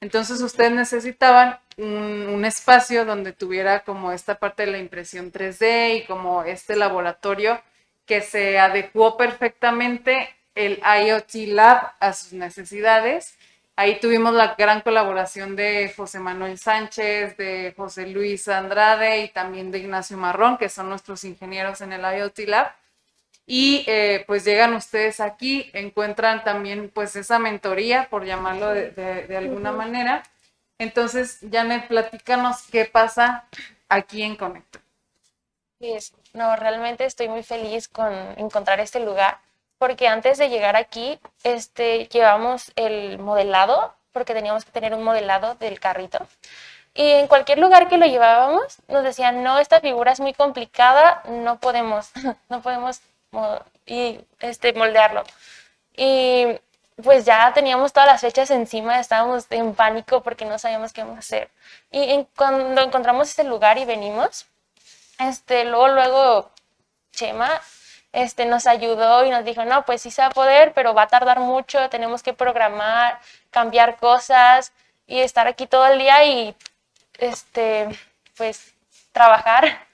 [0.00, 5.98] Entonces ustedes necesitaban un, un espacio donde tuviera como esta parte de la impresión 3D
[5.98, 7.60] y como este laboratorio
[8.06, 10.34] que se adecuó perfectamente
[10.66, 13.36] el IoT Lab a sus necesidades.
[13.76, 19.70] Ahí tuvimos la gran colaboración de José Manuel Sánchez, de José Luis Andrade y también
[19.70, 22.72] de Ignacio Marrón, que son nuestros ingenieros en el IoT Lab.
[23.46, 29.26] Y eh, pues llegan ustedes aquí, encuentran también pues esa mentoría, por llamarlo de, de-
[29.26, 30.22] de alguna manera.
[30.78, 33.44] Entonces, Janet, platícanos qué pasa
[33.88, 34.82] aquí en Conector.
[35.78, 39.40] Pues, no, realmente estoy muy feliz con encontrar este lugar,
[39.80, 45.56] porque antes de llegar aquí, este, llevamos el modelado, porque teníamos que tener un modelado
[45.56, 46.28] del carrito.
[46.94, 51.22] Y en cualquier lugar que lo llevábamos, nos decían, no, esta figura es muy complicada,
[51.28, 52.10] no podemos,
[52.50, 53.00] no podemos
[53.32, 55.24] mo- y, este, moldearlo.
[55.96, 56.46] Y
[57.02, 61.16] pues ya teníamos todas las fechas encima, estábamos en pánico porque no sabíamos qué íbamos
[61.18, 61.50] a hacer.
[61.90, 64.46] Y en- cuando encontramos este lugar y venimos,
[65.18, 66.50] este, luego, luego
[67.12, 67.60] Chema
[68.12, 71.02] este, nos ayudó y nos dijo, no, pues sí se va a poder, pero va
[71.02, 73.20] a tardar mucho, tenemos que programar,
[73.50, 74.72] cambiar cosas
[75.06, 76.54] y estar aquí todo el día y,
[77.18, 77.88] este,
[78.36, 78.74] pues,
[79.12, 79.86] trabajar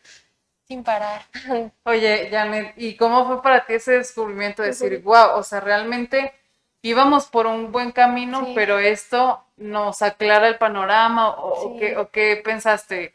[0.67, 1.23] sin parar.
[1.85, 6.35] Oye, Janet, ¿y cómo fue para ti ese descubrimiento de decir, wow, o sea, realmente
[6.83, 8.53] íbamos por un buen camino, Sí.
[8.55, 13.15] pero esto nos aclara el panorama o, qué, o qué pensaste?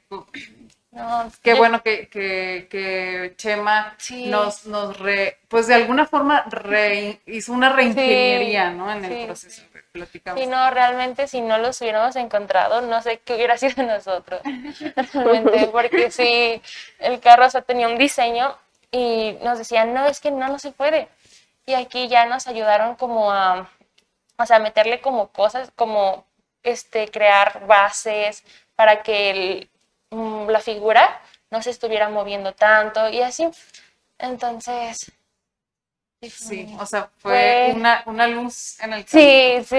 [0.92, 4.26] No, Qué bueno que, que, que Chema Sí.
[4.28, 8.92] nos, nos re, pues de alguna forma re- hizo una reingeniería, ¿no?
[8.92, 9.62] En el proceso.
[9.94, 10.40] Platicamos.
[10.42, 14.42] Sí, no, realmente si no los hubiéramos encontrado, no sé qué hubiera sido de nosotros.
[15.14, 16.62] Realmente, porque sí,
[17.00, 18.58] el carro o sea, tenía un diseño
[18.92, 21.08] y nos decían, no, es que no, no se puede.
[21.66, 23.70] Y aquí ya nos ayudaron como a,
[24.38, 26.26] o sea, meterle como cosas, como
[26.64, 28.44] este, crear bases
[28.76, 29.70] para que el-
[30.12, 31.22] la figura
[31.52, 33.50] no se estuviera moviendo tanto y así.
[34.20, 35.12] Entonces,
[36.22, 39.64] sí, o sea, fue Fue- una, una luz en el camino.
[39.64, 39.78] Sí, sí,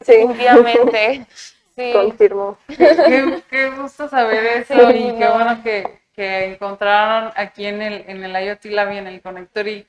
[0.00, 1.26] Sí, definitivamente.
[1.74, 1.92] Sí.
[1.92, 2.58] confirmo.
[2.68, 5.34] Qué, qué gusto saber eso Sí, y qué no.
[5.34, 9.68] bueno que, que encontraron aquí en el, en el IoT Lab y en el Connector
[9.68, 9.86] y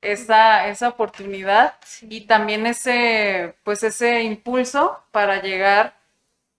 [0.00, 5.94] esa, esa oportunidad y también ese, pues ese impulso para llegar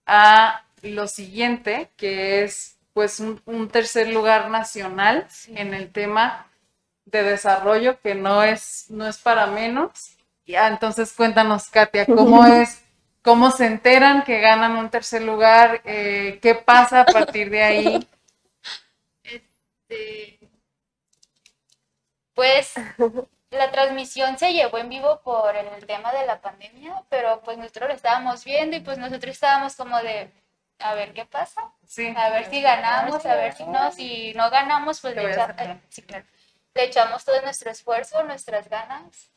[0.06, 5.52] a lo siguiente, que es pues un, un tercer lugar nacional Sí.
[5.56, 6.46] en el tema
[7.04, 10.16] de desarrollo, que no es, no es para menos.
[10.46, 12.82] Ya, entonces cuéntanos, Katia, ¿cómo es,
[13.22, 15.82] cómo se enteran que ganan un tercer lugar?
[15.84, 18.08] Eh, ¿Qué pasa a partir de ahí?
[19.22, 20.38] Este,
[22.34, 22.74] pues
[23.50, 27.88] la transmisión se llevó en vivo por el tema de la pandemia, pero pues nosotros
[27.88, 30.30] lo estábamos viendo y pues nosotros estábamos como de,
[30.78, 32.12] a ver qué pasa, Sí.
[32.16, 35.80] a ver si ganamos, a ver si no, si no ganamos, pues le, echa- eh,
[35.88, 36.24] sí, claro.
[36.74, 39.30] Le echamos todo nuestro esfuerzo, nuestras ganas.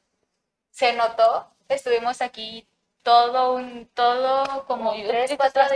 [0.71, 2.67] Se notó, estuvimos aquí
[3.01, 5.73] todo un, todo como tres, cuatro hasta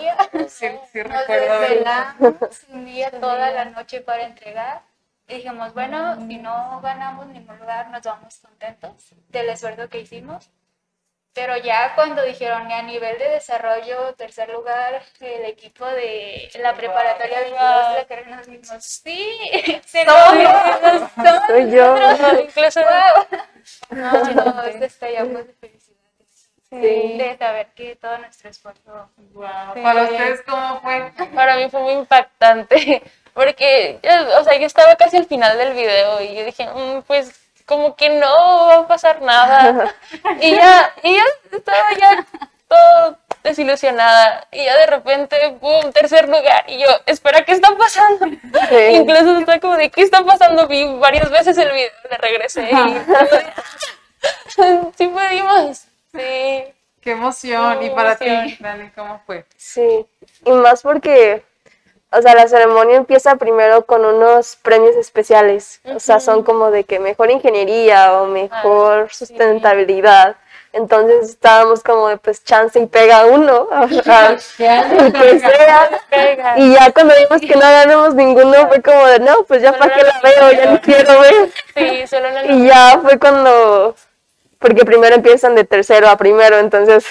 [0.00, 0.16] día.
[0.48, 2.34] Sí, sí Nos desvelamos
[2.68, 4.82] un día toda la noche para entregar.
[5.28, 10.50] Y dijimos, bueno, si no ganamos ningún lugar, nos vamos contentos del esfuerzo que hicimos.
[11.34, 16.74] Pero ya cuando dijeron que a nivel de desarrollo, tercer lugar, el equipo de la
[16.74, 19.50] preparatoria 22 de Querer, nos dijimos, sí,
[19.86, 21.96] se Somos- somos Soy yo.
[21.96, 22.40] nosotros".
[22.42, 23.38] Incluso Wow.
[23.90, 25.92] No, no, estallamos de felicidad.
[26.70, 29.08] De saber que todo nuestro esfuerzo.
[29.32, 29.46] Wow.
[29.74, 29.80] Sí.
[29.82, 31.12] Para ustedes, ¿cómo fue?
[31.34, 33.02] Para mí fue muy impactante,
[33.34, 37.02] porque, ya, o sea, yo estaba casi al final del video y yo dije, "Mm,
[37.02, 39.92] pues como que no va a pasar nada.
[40.40, 42.24] Y ya, y ya estaba ya
[42.68, 44.46] todo desilusionada.
[44.52, 45.90] Y ya de repente, ¡pum!
[45.92, 46.64] Tercer lugar.
[46.68, 48.26] Y yo, espera, ¿qué está pasando?
[48.68, 48.76] Sí.
[48.92, 50.68] Incluso estaba como de, ¿qué está pasando?
[50.68, 52.74] Vi varias veces el video, le regresé y
[54.96, 55.84] sí pudimos.
[56.12, 56.64] Sí.
[57.02, 57.82] Qué emoción.
[57.82, 58.56] ¿Y para ti.
[58.60, 59.44] Dani, cómo fue?
[59.56, 60.06] Sí,
[60.44, 61.44] y más porque,
[62.12, 66.84] o sea, la ceremonia empieza primero con unos premios especiales, o sea, son como de
[66.84, 69.26] que mejor ingeniería o mejor sí.
[69.26, 70.36] sustentabilidad.
[70.74, 73.68] Entonces estábamos como de pues chance y pega uno,
[74.58, 76.56] el que sea.
[76.56, 79.94] Y ya cuando vimos que no ganamos ninguno fue como de no, pues ya para
[79.94, 81.50] qué la veo, ya no quiero ver.
[81.74, 83.94] Sí, solo Y ya fue cuando,
[84.58, 87.04] porque primero empiezan de tercero a primero, entonces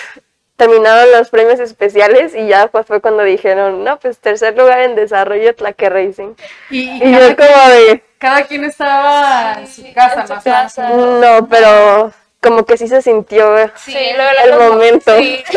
[0.62, 4.95] terminaron los premios especiales y ya pues fue cuando dijeron, no, pues tercer lugar en
[4.95, 6.36] desarrollo Tlaque Racing.
[6.69, 10.34] Y, y Y cada, yo como de, cada quien estaba en su casa, en su
[10.36, 10.41] ¿no?
[10.43, 10.89] casa.
[10.89, 15.17] no, pero como que sí se sintió, Sí, luego, el luego- momento.
[15.17, 15.43] Sí.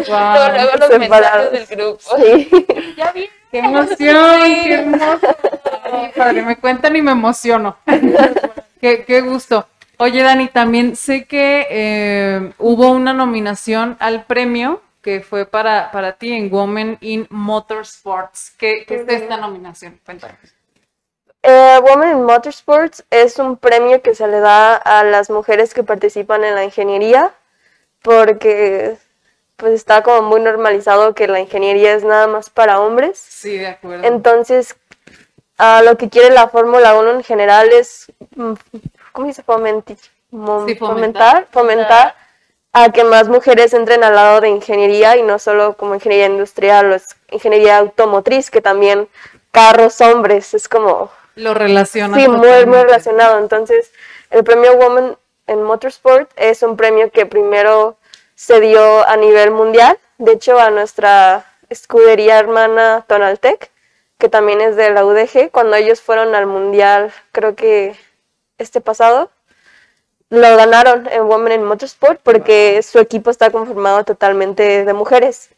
[0.00, 0.18] Wow.
[0.34, 1.52] Luego, luego los mensajes separados.
[1.52, 2.16] del grupo.
[2.16, 2.66] sí.
[2.96, 3.28] Ya vi.
[3.52, 4.42] ¡Qué emoción!
[4.64, 5.36] ¡Qué hermoso!
[5.84, 7.76] Ay, padre, me cuentan y me emociono.
[8.80, 9.66] qué, qué gusto.
[10.02, 16.12] Oye, Dani, también sé que eh, hubo una nominación al premio que fue para, para
[16.12, 18.54] ti en Women in Motorsports.
[18.56, 20.00] ¿Qué, qué es esta nominación?
[20.06, 20.38] Cuéntanos.
[21.42, 25.82] Eh, Women in Motorsports es un premio que se le da a las mujeres que
[25.82, 27.34] participan en la ingeniería
[28.00, 28.96] porque
[29.56, 33.18] pues está como muy normalizado que la ingeniería es nada más para hombres.
[33.18, 34.06] Sí, de acuerdo.
[34.06, 34.76] Entonces,
[35.58, 38.54] ah, lo que quiere la Fórmula 1 en general es, mm,
[39.12, 39.42] ¿cómo dice?
[39.44, 40.76] Fomenti- Sí, fomentar.
[40.76, 42.14] fomentar, fomentar
[42.72, 46.92] a que más mujeres entren al lado de ingeniería y no solo como ingeniería industrial
[46.92, 49.08] o es ingeniería automotriz, que también
[49.50, 52.16] carros hombres, es como Lo relaciona.
[52.16, 53.38] Sí, muy, muy relacionado.
[53.38, 53.90] Entonces,
[54.30, 55.16] el premio Woman
[55.48, 57.96] en Motorsport es un premio que primero
[58.36, 59.98] se dio a nivel mundial.
[60.18, 63.70] De hecho, a nuestra escudería hermana Tonaltec,
[64.18, 67.96] que también es de la UDG, cuando ellos fueron al mundial, creo que
[68.60, 69.30] este pasado,
[70.28, 75.50] lo ganaron en Women in Motorsport porque su equipo está conformado totalmente de mujeres.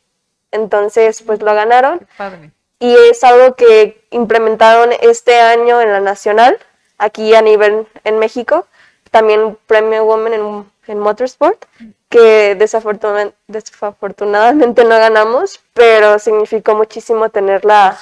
[0.51, 2.07] Entonces, pues lo ganaron.
[2.17, 2.51] Padre.
[2.79, 6.59] y es algo que implementaron este año en la nacional,
[6.99, 8.67] aquí a nivel en México,
[9.11, 11.65] también Premio Women en, en Motorsport,
[12.12, 17.98] que desafortuna- desafortunadamente no ganamos, pero significó muchísimo tener la,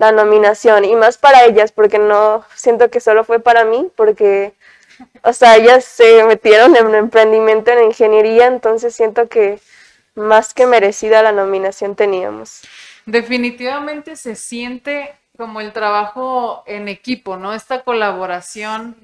[0.00, 4.54] la nominación y más para ellas, porque no siento que solo fue para mí, porque,
[5.22, 9.60] o sea, ellas se metieron en emprendimiento en ingeniería, entonces siento que
[10.14, 12.62] más que merecida la nominación teníamos.
[13.04, 17.52] Definitivamente se siente como el trabajo en equipo, ¿no?
[17.54, 18.96] Esta colaboración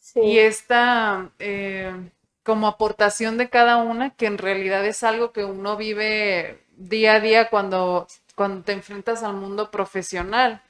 [0.00, 0.20] Sí.
[0.20, 1.92] y esta eh,
[2.46, 7.20] como aportación de cada una, que en realidad es algo que uno vive día a
[7.20, 10.62] día cuando, cuando te enfrentas al mundo profesional.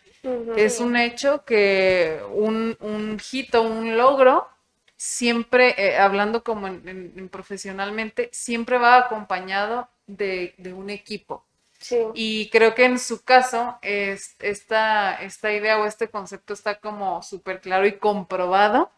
[0.57, 4.49] Es un hecho que un, un hito, un logro,
[4.97, 11.45] siempre, eh, hablando como en- en- en profesionalmente, siempre va acompañado de, de un equipo.
[11.79, 11.99] Sí.
[12.15, 17.23] Y creo que en su caso, es, esta, esta idea o este concepto está como
[17.23, 18.91] súper claro y comprobado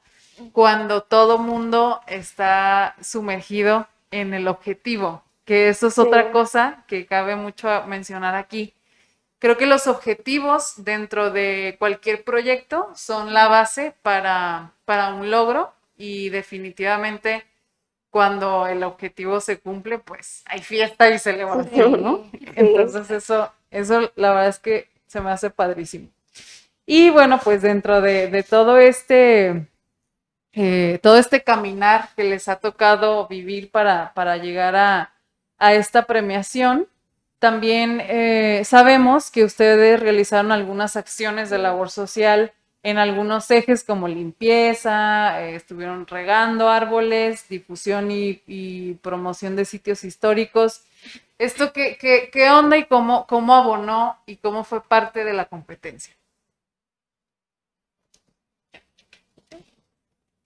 [0.53, 6.01] cuando todo mundo está sumergido en el objetivo, que eso es Sí.
[6.01, 8.75] otra cosa que cabe mucho mencionar aquí.
[9.39, 15.73] Creo que los objetivos dentro de cualquier proyecto son la base para, para un logro
[15.97, 17.45] y definitivamente
[18.11, 22.25] cuando el objetivo se cumple, pues hay fiesta y celebración, ¿no?
[22.57, 26.09] Entonces eso, eso la verdad es que se me hace padrísimo.
[26.87, 29.67] Y bueno, pues dentro de, de todo este,
[30.61, 35.13] eh, todo este caminar que les ha tocado vivir para, para llegar a,
[35.57, 36.89] a esta premiación,
[37.39, 44.09] también eh, sabemos que ustedes realizaron algunas acciones de labor social en algunos ejes como
[44.09, 50.83] limpieza, eh, estuvieron regando árboles, difusión y, y promoción de sitios históricos.
[51.39, 55.45] ¿Esto qué, qué, qué onda y cómo, cómo abonó y cómo fue parte de la
[55.45, 56.18] competencia?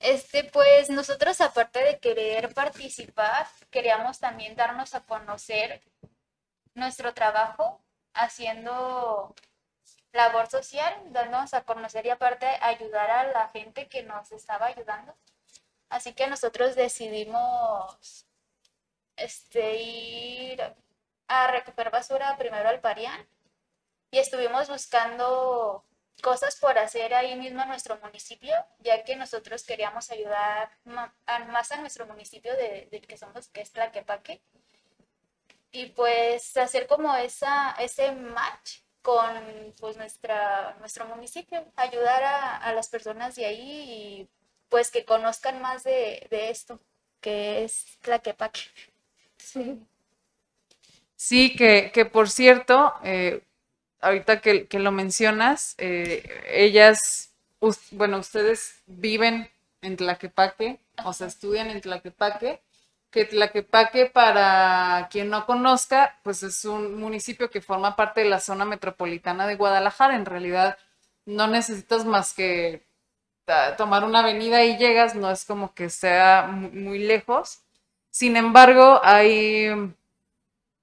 [0.02, 5.80] Este, pues nosotros aparte de querer participar, queríamos también darnos a conocer
[6.74, 7.80] nuestro trabajo
[8.12, 9.32] haciendo
[10.12, 15.16] labor social, darnos a conocer y aparte ayudar a la gente que nos estaba ayudando.
[15.88, 18.26] Así que nosotros decidimos
[19.14, 20.74] este, ir
[21.28, 23.28] a recoger basura primero al Parián
[24.10, 25.84] y estuvimos buscando
[26.22, 31.76] cosas por hacer ahí mismo en nuestro municipio, ya que nosotros queríamos ayudar más a
[31.78, 34.40] nuestro municipio del de que somos, que es Tlaquepaque.
[35.72, 42.72] Y pues hacer como esa, ese match con pues nuestra, nuestro municipio, ayudar a, a
[42.72, 44.28] las personas de ahí y
[44.68, 46.80] pues que conozcan más de, de esto,
[47.20, 48.60] que es Tlaquepaque.
[49.38, 49.82] Sí.
[51.16, 53.42] Sí, que, que por cierto, eh,
[54.02, 57.32] ahorita que, lo mencionas, eh, ellas,
[57.92, 59.48] bueno, ustedes viven
[59.80, 62.60] en Tlaquepaque, o sea, estudian en Tlaquepaque,
[63.10, 68.40] que Tlaquepaque, para quien no conozca, pues es un municipio que forma parte de la
[68.40, 70.16] zona metropolitana de Guadalajara.
[70.16, 70.78] En realidad,
[71.26, 72.86] no necesitas más que
[73.76, 77.60] tomar una avenida y llegas, no es como que sea muy lejos.
[78.10, 79.94] Sin embargo, hay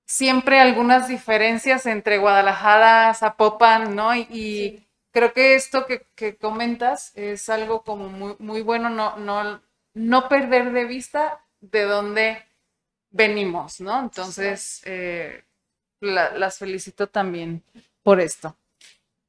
[0.09, 4.15] siempre algunas diferencias entre Guadalajara, Zapopan, ¿no?
[4.15, 9.61] Y, creo que esto que, comentas es algo como muy, muy bueno, no, no,
[9.93, 12.43] no perder de vista de dónde
[13.11, 13.99] venimos, ¿no?
[13.99, 15.43] Entonces, eh,
[15.99, 17.61] las felicito también
[18.01, 18.55] por esto.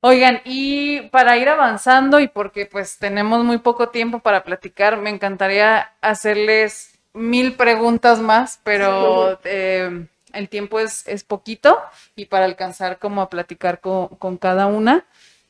[0.00, 5.10] Oigan, y para ir avanzando y porque pues tenemos muy poco tiempo para platicar, me
[5.10, 11.80] encantaría hacerles mil preguntas más, pero eh, el tiempo es, es, poquito
[12.16, 15.06] y para alcanzar como a platicar con, con, cada una.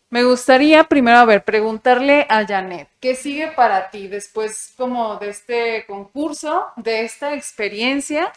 [0.08, 5.28] Me gustaría primero, a ver, preguntarle a Janet, ¿qué sigue para ti después como de
[5.28, 8.32] este concurso, de esta experiencia?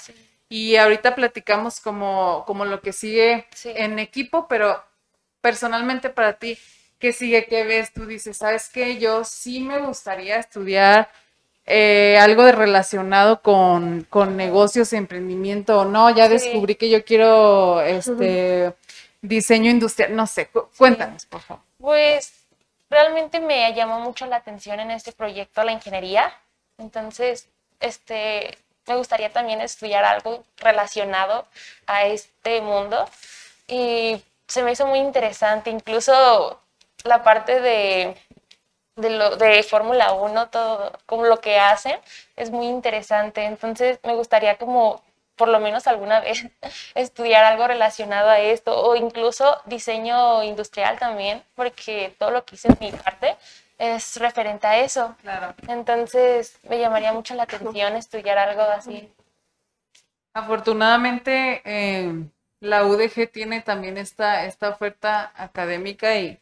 [0.50, 4.84] Y ahorita platicamos como, como lo que sigue en equipo, pero
[5.41, 6.58] personalmente para ti,
[7.00, 7.46] ¿qué sigue?
[7.48, 7.91] ¿Qué ves?
[7.91, 9.00] Tú dices, ¿sabes qué?
[9.00, 11.10] Yo sí me gustaría estudiar
[11.66, 16.09] eh, algo de relacionado con, con negocios, emprendimiento o no.
[16.09, 18.74] Ya descubrí que yo quiero este
[19.22, 20.16] diseño industrial.
[20.16, 21.64] No sé, cuéntanos, por favor.
[21.80, 22.34] Pues
[22.89, 26.34] realmente me llamó mucho la atención en este proyecto la ingeniería.
[26.78, 27.47] Entonces,
[27.80, 28.57] este,
[28.88, 31.47] me gustaría también estudiar algo relacionado
[31.88, 33.09] a este mundo.
[33.68, 36.59] Y se me hizo muy interesante, incluso
[37.03, 38.16] la parte de,
[38.96, 41.98] de, lo, de Fórmula 1, todo como lo que hacen,
[42.36, 43.44] es muy interesante.
[43.46, 45.02] Entonces me gustaría como
[45.36, 46.46] por lo menos alguna vez
[46.96, 52.70] estudiar algo relacionado a esto o incluso diseño industrial también, porque todo lo que hice
[52.70, 53.36] en mi parte
[53.78, 55.16] es referente a eso.
[55.22, 55.54] Claro.
[55.68, 59.12] Entonces me llamaría mucho la atención estudiar algo así.
[60.34, 62.12] Afortunadamente, eh,
[62.60, 66.39] la UDG tiene también esta, esta oferta académica y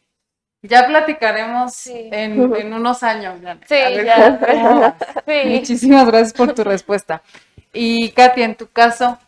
[0.62, 3.40] ya platicaremos en, unos años.
[3.66, 4.96] Sí, ya.
[5.46, 7.22] Muchísimas gracias por tu respuesta.
[7.72, 9.18] Y Katia, en tu caso.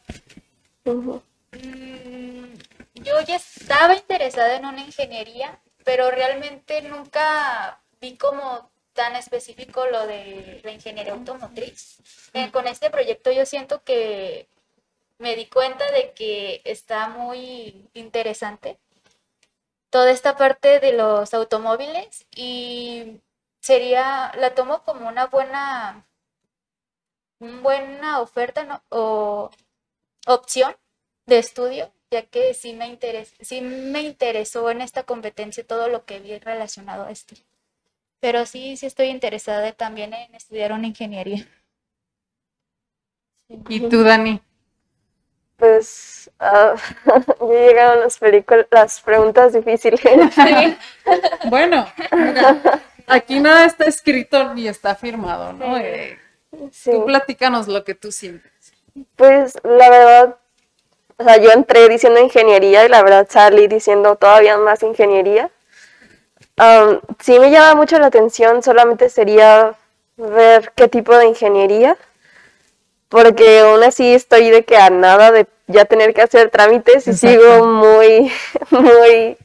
[0.84, 2.54] Mm,
[2.94, 10.06] yo ya estaba interesada en una ingeniería, pero realmente nunca vi como tan específico lo
[10.06, 11.98] de la ingeniería automotriz.
[12.32, 14.46] Eh, con este proyecto yo siento que
[15.18, 18.78] me di cuenta de que está muy interesante
[19.94, 23.20] toda esta parte de los automóviles y
[23.60, 26.04] sería, la tomo como una buena,
[27.38, 29.52] buena oferta o
[30.26, 30.74] opción
[31.26, 32.98] de estudio, ya que sí me,
[33.40, 37.36] sí me interesó en esta competencia todo lo que vi relacionado a esto.
[38.18, 41.46] Pero sí, sí estoy interesada también en estudiar una ingeniería.
[43.68, 44.40] ¿Y tú, Dani?
[45.64, 50.00] Pues uh, ya llegaron las películas, las preguntas difíciles.
[51.48, 51.86] bueno,
[53.06, 55.78] aquí nada está escrito ni está firmado, ¿no?
[55.78, 56.18] Eh,
[56.84, 58.52] tú platícanos lo que tú sientes.
[59.16, 60.36] Pues la verdad,
[61.16, 65.50] o sea, yo entré diciendo ingeniería y la verdad salí diciendo todavía más ingeniería.
[66.58, 69.74] Um, sí me llama mucho la atención, solamente sería
[70.16, 71.96] ver qué tipo de ingeniería
[73.14, 77.14] porque aún así estoy de que a nada de ya tener que hacer trámites y
[77.14, 78.32] sigo muy,
[78.70, 79.36] muy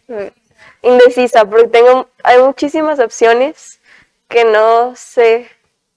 [0.81, 3.79] indecisa, porque tengo, hay muchísimas opciones
[4.27, 5.49] que no sé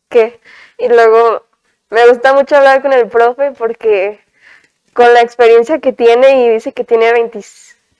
[0.08, 0.40] qué.
[0.78, 1.44] Y luego
[1.90, 4.20] me gusta mucho hablar con el profe porque
[4.94, 7.40] con la experiencia que tiene y dice que tiene 20,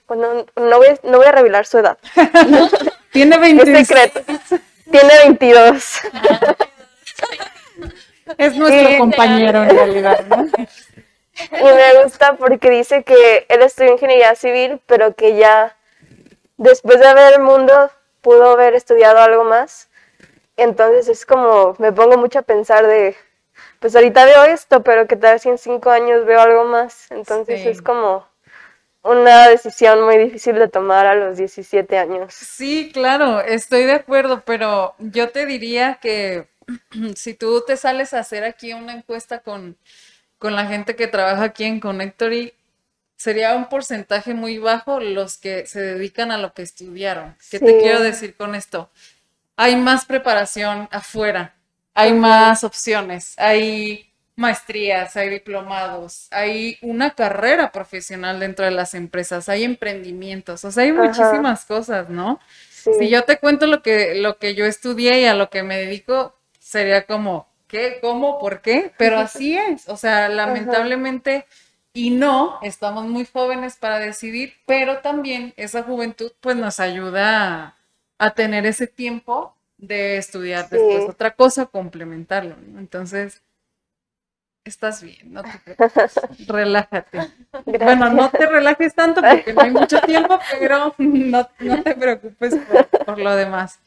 [0.07, 1.97] bueno, no voy, no voy a revelar su edad.
[3.11, 3.79] tiene 20.
[3.79, 4.21] Es secreto.
[4.91, 5.99] Tiene 22.
[8.37, 10.45] Es nuestro compañero en realidad, ¿no?
[11.51, 15.75] Y me gusta porque dice que él estudió ingeniería civil, pero que ya
[16.57, 19.89] después de ver el mundo pudo haber estudiado algo más.
[20.57, 23.15] Entonces es como, me pongo mucho a pensar de,
[23.79, 27.09] pues ahorita veo esto, pero qué tal si en cinco años veo algo más.
[27.11, 27.69] Entonces Sí.
[27.69, 28.27] es como
[29.03, 32.33] una decisión muy difícil de tomar a los 17 años.
[32.33, 36.47] Sí, claro, estoy de acuerdo, pero yo te diría que
[37.15, 39.77] si tú te sales a hacer aquí una encuesta con,
[40.43, 42.53] con la gente que trabaja aquí en Connectory,
[43.15, 47.37] sería un porcentaje muy bajo los que se dedican a lo que estudiaron.
[47.49, 48.89] ¿Qué te quiero decir con esto?
[49.55, 51.55] Hay más preparación afuera,
[51.93, 59.47] hay más opciones, hay maestrías, hay diplomados, hay una carrera profesional dentro de las empresas,
[59.47, 61.03] hay emprendimientos, o sea, hay Ajá.
[61.07, 62.41] muchísimas cosas, ¿no?
[62.69, 65.63] Sí, Si yo te cuento lo que, lo que yo estudié y a lo que
[65.63, 67.99] me dedico, sería como, ¿qué?
[68.01, 68.39] ¿Cómo?
[68.39, 68.91] ¿Por qué?
[68.97, 69.89] Pero así es.
[69.89, 71.45] O sea, lamentablemente,
[71.93, 77.25] y no, estamos muy jóvenes para decidir, pero también esa juventud pues nos ayuda
[77.65, 77.77] a,
[78.19, 80.77] a tener ese tiempo de estudiar Sí.
[80.77, 82.79] después otra cosa, complementarlo, ¿no?
[82.79, 83.41] Entonces,
[84.63, 87.19] estás bien, no te preocupes, relájate.
[87.65, 92.55] Bueno, no te relajes tanto porque no hay mucho tiempo, pero no, no te preocupes
[92.55, 93.79] por, por lo demás.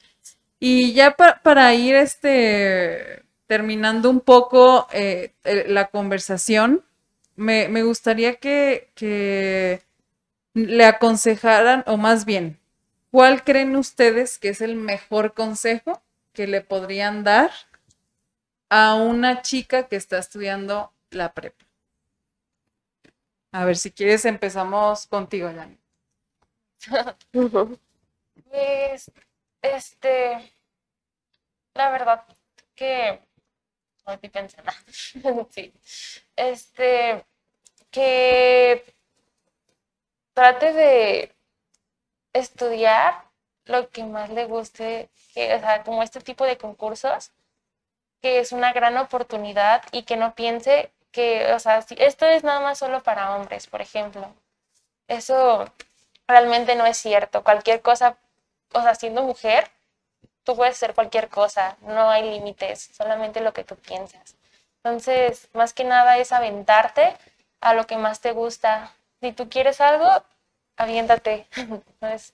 [0.61, 6.85] Y ya pa- para ir este, terminando un poco eh, la conversación,
[7.37, 9.83] me, gustaría que,
[10.55, 12.59] le aconsejaran, o más bien,
[13.11, 17.51] ¿cuál creen ustedes que es el mejor consejo que le podrían dar
[18.71, 21.65] a una chica que está estudiando la prepa?
[23.53, 25.79] A ver, si quieres empezamos contigo, Yanni.
[28.51, 29.11] Pues,
[29.61, 30.53] este,
[31.75, 32.25] la verdad
[32.75, 33.21] que,
[34.07, 34.73] no estoy pensando,
[35.51, 35.73] sí,
[36.37, 37.25] este,
[37.91, 38.85] que
[40.35, 41.35] trate de
[42.33, 43.25] estudiar
[43.65, 47.33] lo que más le guste, que, o sea, como este tipo de concursos,
[48.23, 52.61] que es una gran oportunidad y que no piense que, o sea, esto es nada
[52.61, 54.35] más solo para hombres, por ejemplo.
[55.09, 55.67] Eso
[56.29, 57.45] realmente no es cierto.
[57.45, 58.19] Cualquier cosa,
[58.75, 59.71] o sea, siendo mujer,
[60.47, 64.37] tú puedes hacer cualquier cosa, no hay límites, solamente lo que tú piensas.
[64.85, 67.17] Entonces, más que nada es aventarte
[67.61, 68.93] a lo que más te gusta.
[69.21, 70.09] Si tú quieres algo,
[70.77, 71.47] aviéntate.
[72.01, 72.33] No es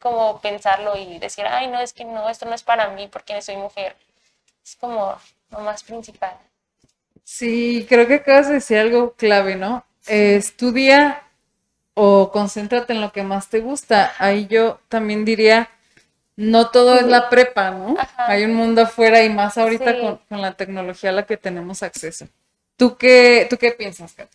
[0.00, 3.42] como pensarlo y decir, ay, no, es que no, esto no es para mí porque
[3.42, 3.94] soy mujer.
[4.64, 5.14] Es como
[5.50, 6.38] lo más principal.
[7.24, 9.84] Sí, creo que acabas de decir algo clave, ¿no?
[10.06, 11.22] Eh, estudia
[11.92, 14.14] o concéntrate en lo que más te gusta.
[14.18, 15.68] Ahí yo también diría,
[16.40, 17.96] no todo es la prepa, ¿no?
[17.98, 18.26] Ajá.
[18.30, 20.00] Hay un mundo afuera y más ahorita Sí.
[20.00, 22.26] con, con la tecnología a la que tenemos acceso.
[22.76, 24.30] ¿Tú qué, tú qué piensas, Kat?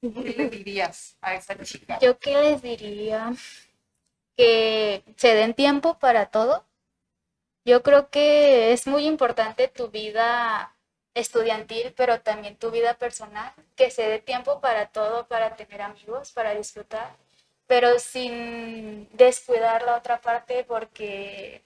[0.00, 1.98] ¿Qué le dirías a esa chica?
[2.00, 3.32] Yo qué les diría
[4.36, 6.64] que se den tiempo para todo.
[7.64, 10.74] Yo creo que es muy importante tu vida
[11.14, 16.32] estudiantil, pero también tu vida personal, que se dé tiempo para todo, para tener amigos,
[16.32, 17.16] para disfrutar,
[17.66, 21.62] pero sin descuidar la otra parte porque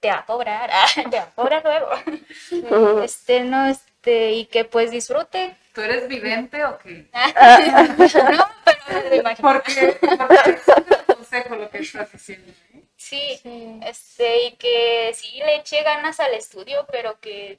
[0.00, 0.70] te va a cobrar,
[1.10, 3.02] te va a cobrar luego.
[3.02, 5.56] Este, no, este, y que pues disfrute.
[5.72, 7.08] ¿Tú eres vidente o qué?
[7.12, 9.52] No, pero me imagino.
[9.52, 12.52] Porque, porque es un consejo lo que estás diciendo.
[12.74, 12.82] ¿eh?
[12.96, 13.40] Sí,
[13.84, 17.58] este, y que sí le eche ganas al estudio, pero que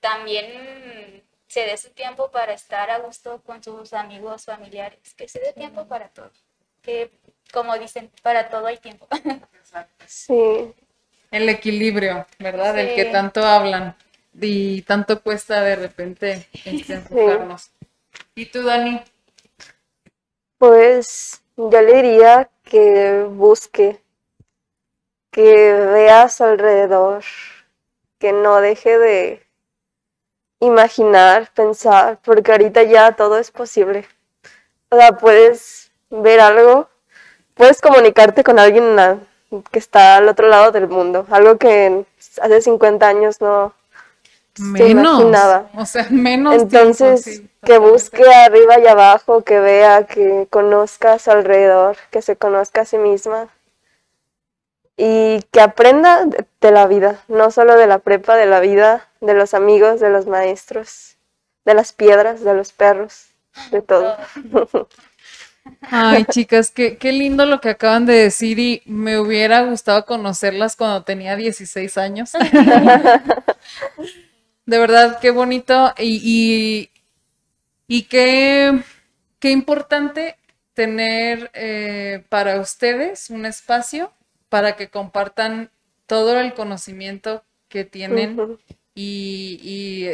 [0.00, 5.40] también se dé su tiempo para estar a gusto con sus amigos, familiares, que se
[5.40, 6.30] dé tiempo para todo,
[6.84, 7.10] que
[7.52, 9.06] como dicen, para todo hay tiempo.
[9.54, 10.04] Exacto.
[10.06, 10.72] Sí,
[11.30, 12.74] El equilibrio, ¿verdad?
[12.74, 13.96] Del que tanto hablan
[14.40, 17.70] y tanto cuesta de repente enfocarnos.
[18.34, 19.00] ¿Y tú, Dani?
[20.64, 24.00] pues yo le diría que busque,
[25.30, 27.22] que vea a su alrededor,
[28.18, 29.46] que no deje de
[30.60, 34.06] imaginar, pensar, porque ahorita ya todo es posible.
[34.88, 35.83] O sea, puedes
[36.22, 36.88] ver algo,
[37.54, 38.96] puedes comunicarte con alguien
[39.70, 42.04] que está al otro lado del mundo, algo que
[42.42, 43.74] hace 50 años no
[44.54, 44.88] se Menos.
[44.88, 45.70] imaginaba.
[45.74, 51.14] O sea, menos Entonces, tiempo, sí, que busque arriba y abajo, que vea, que conozca
[51.14, 53.48] a su alrededor, que se conozca a sí misma
[54.96, 59.08] y que aprenda de, de la vida, no solo de la prepa, de la vida,
[59.20, 61.16] de los amigos, de los maestros,
[61.64, 63.26] de las piedras, de los perros,
[63.70, 64.16] de todo.
[65.80, 70.76] Ay, chicas, qué, qué lindo lo que acaban de decir y me hubiera gustado conocerlas
[70.76, 72.32] cuando tenía 16 años.
[74.66, 76.90] De verdad, qué bonito y, y,
[77.86, 78.82] y qué,
[79.38, 80.36] qué importante
[80.74, 84.12] tener eh, para ustedes un espacio
[84.48, 85.70] para que compartan
[86.06, 88.58] todo el conocimiento que tienen
[88.94, 90.08] y,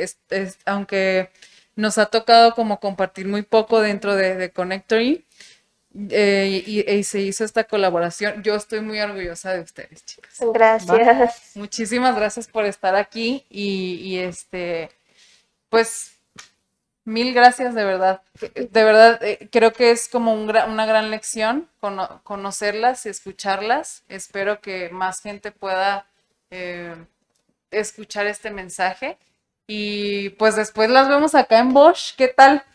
[0.65, 1.31] aunque
[1.77, 5.27] nos ha tocado como compartir muy poco dentro de, de Connectory,
[5.93, 8.43] eh, y, se hizo esta colaboración.
[8.45, 10.39] Yo estoy muy orgullosa de ustedes, chicas.
[10.53, 11.57] Gracias.
[11.57, 14.91] Muchísimas gracias por estar aquí y, este,
[15.69, 16.17] pues,
[17.05, 18.23] mil gracias de verdad.
[18.55, 21.69] De verdad, eh, creo que es como una gran lección
[22.23, 24.05] conocerlas y escucharlas.
[24.09, 26.07] Espero que más gente pueda
[26.51, 26.95] eh,
[27.73, 29.19] escuchar este mensaje.
[29.73, 32.17] Y pues después las vemos acá en Bosch.
[32.17, 32.65] ¿Qué tal?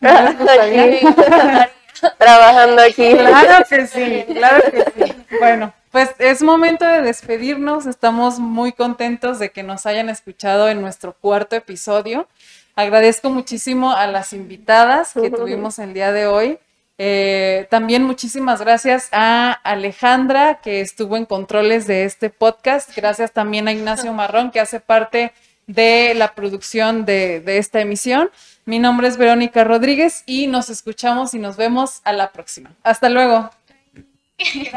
[2.18, 3.14] trabajando aquí.
[3.14, 5.12] Claro que sí, claro que sí.
[5.38, 7.84] Bueno, pues es momento de despedirnos.
[7.84, 12.28] Estamos muy contentos de que nos hayan escuchado en nuestro cuarto episodio.
[12.76, 16.58] Agradezco muchísimo a las invitadas que tuvimos el día de hoy.
[16.96, 22.96] Eh, también muchísimas gracias a Alejandra que estuvo en controles de este podcast.
[22.96, 25.34] Gracias también a Ignacio Marrón que hace parte
[25.66, 28.30] de la producción de, de esta emisión.
[28.64, 32.70] Mi nombre es Verónica Rodríguez y nos escuchamos y nos vemos a la próxima.
[32.82, 33.50] Hasta luego.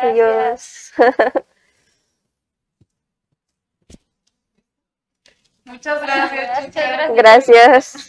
[0.02, 0.92] Adiós.
[5.66, 7.16] Muchas gracias.
[7.16, 8.08] Gracias.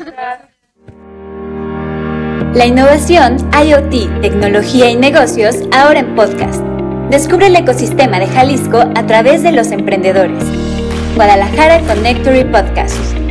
[2.54, 6.62] La innovación, IoT, tecnología y negocios ahora en podcast.
[7.10, 10.42] Descubre el ecosistema de Jalisco a través de los emprendedores.
[11.20, 13.29] Guadalajara Connectory Podcast.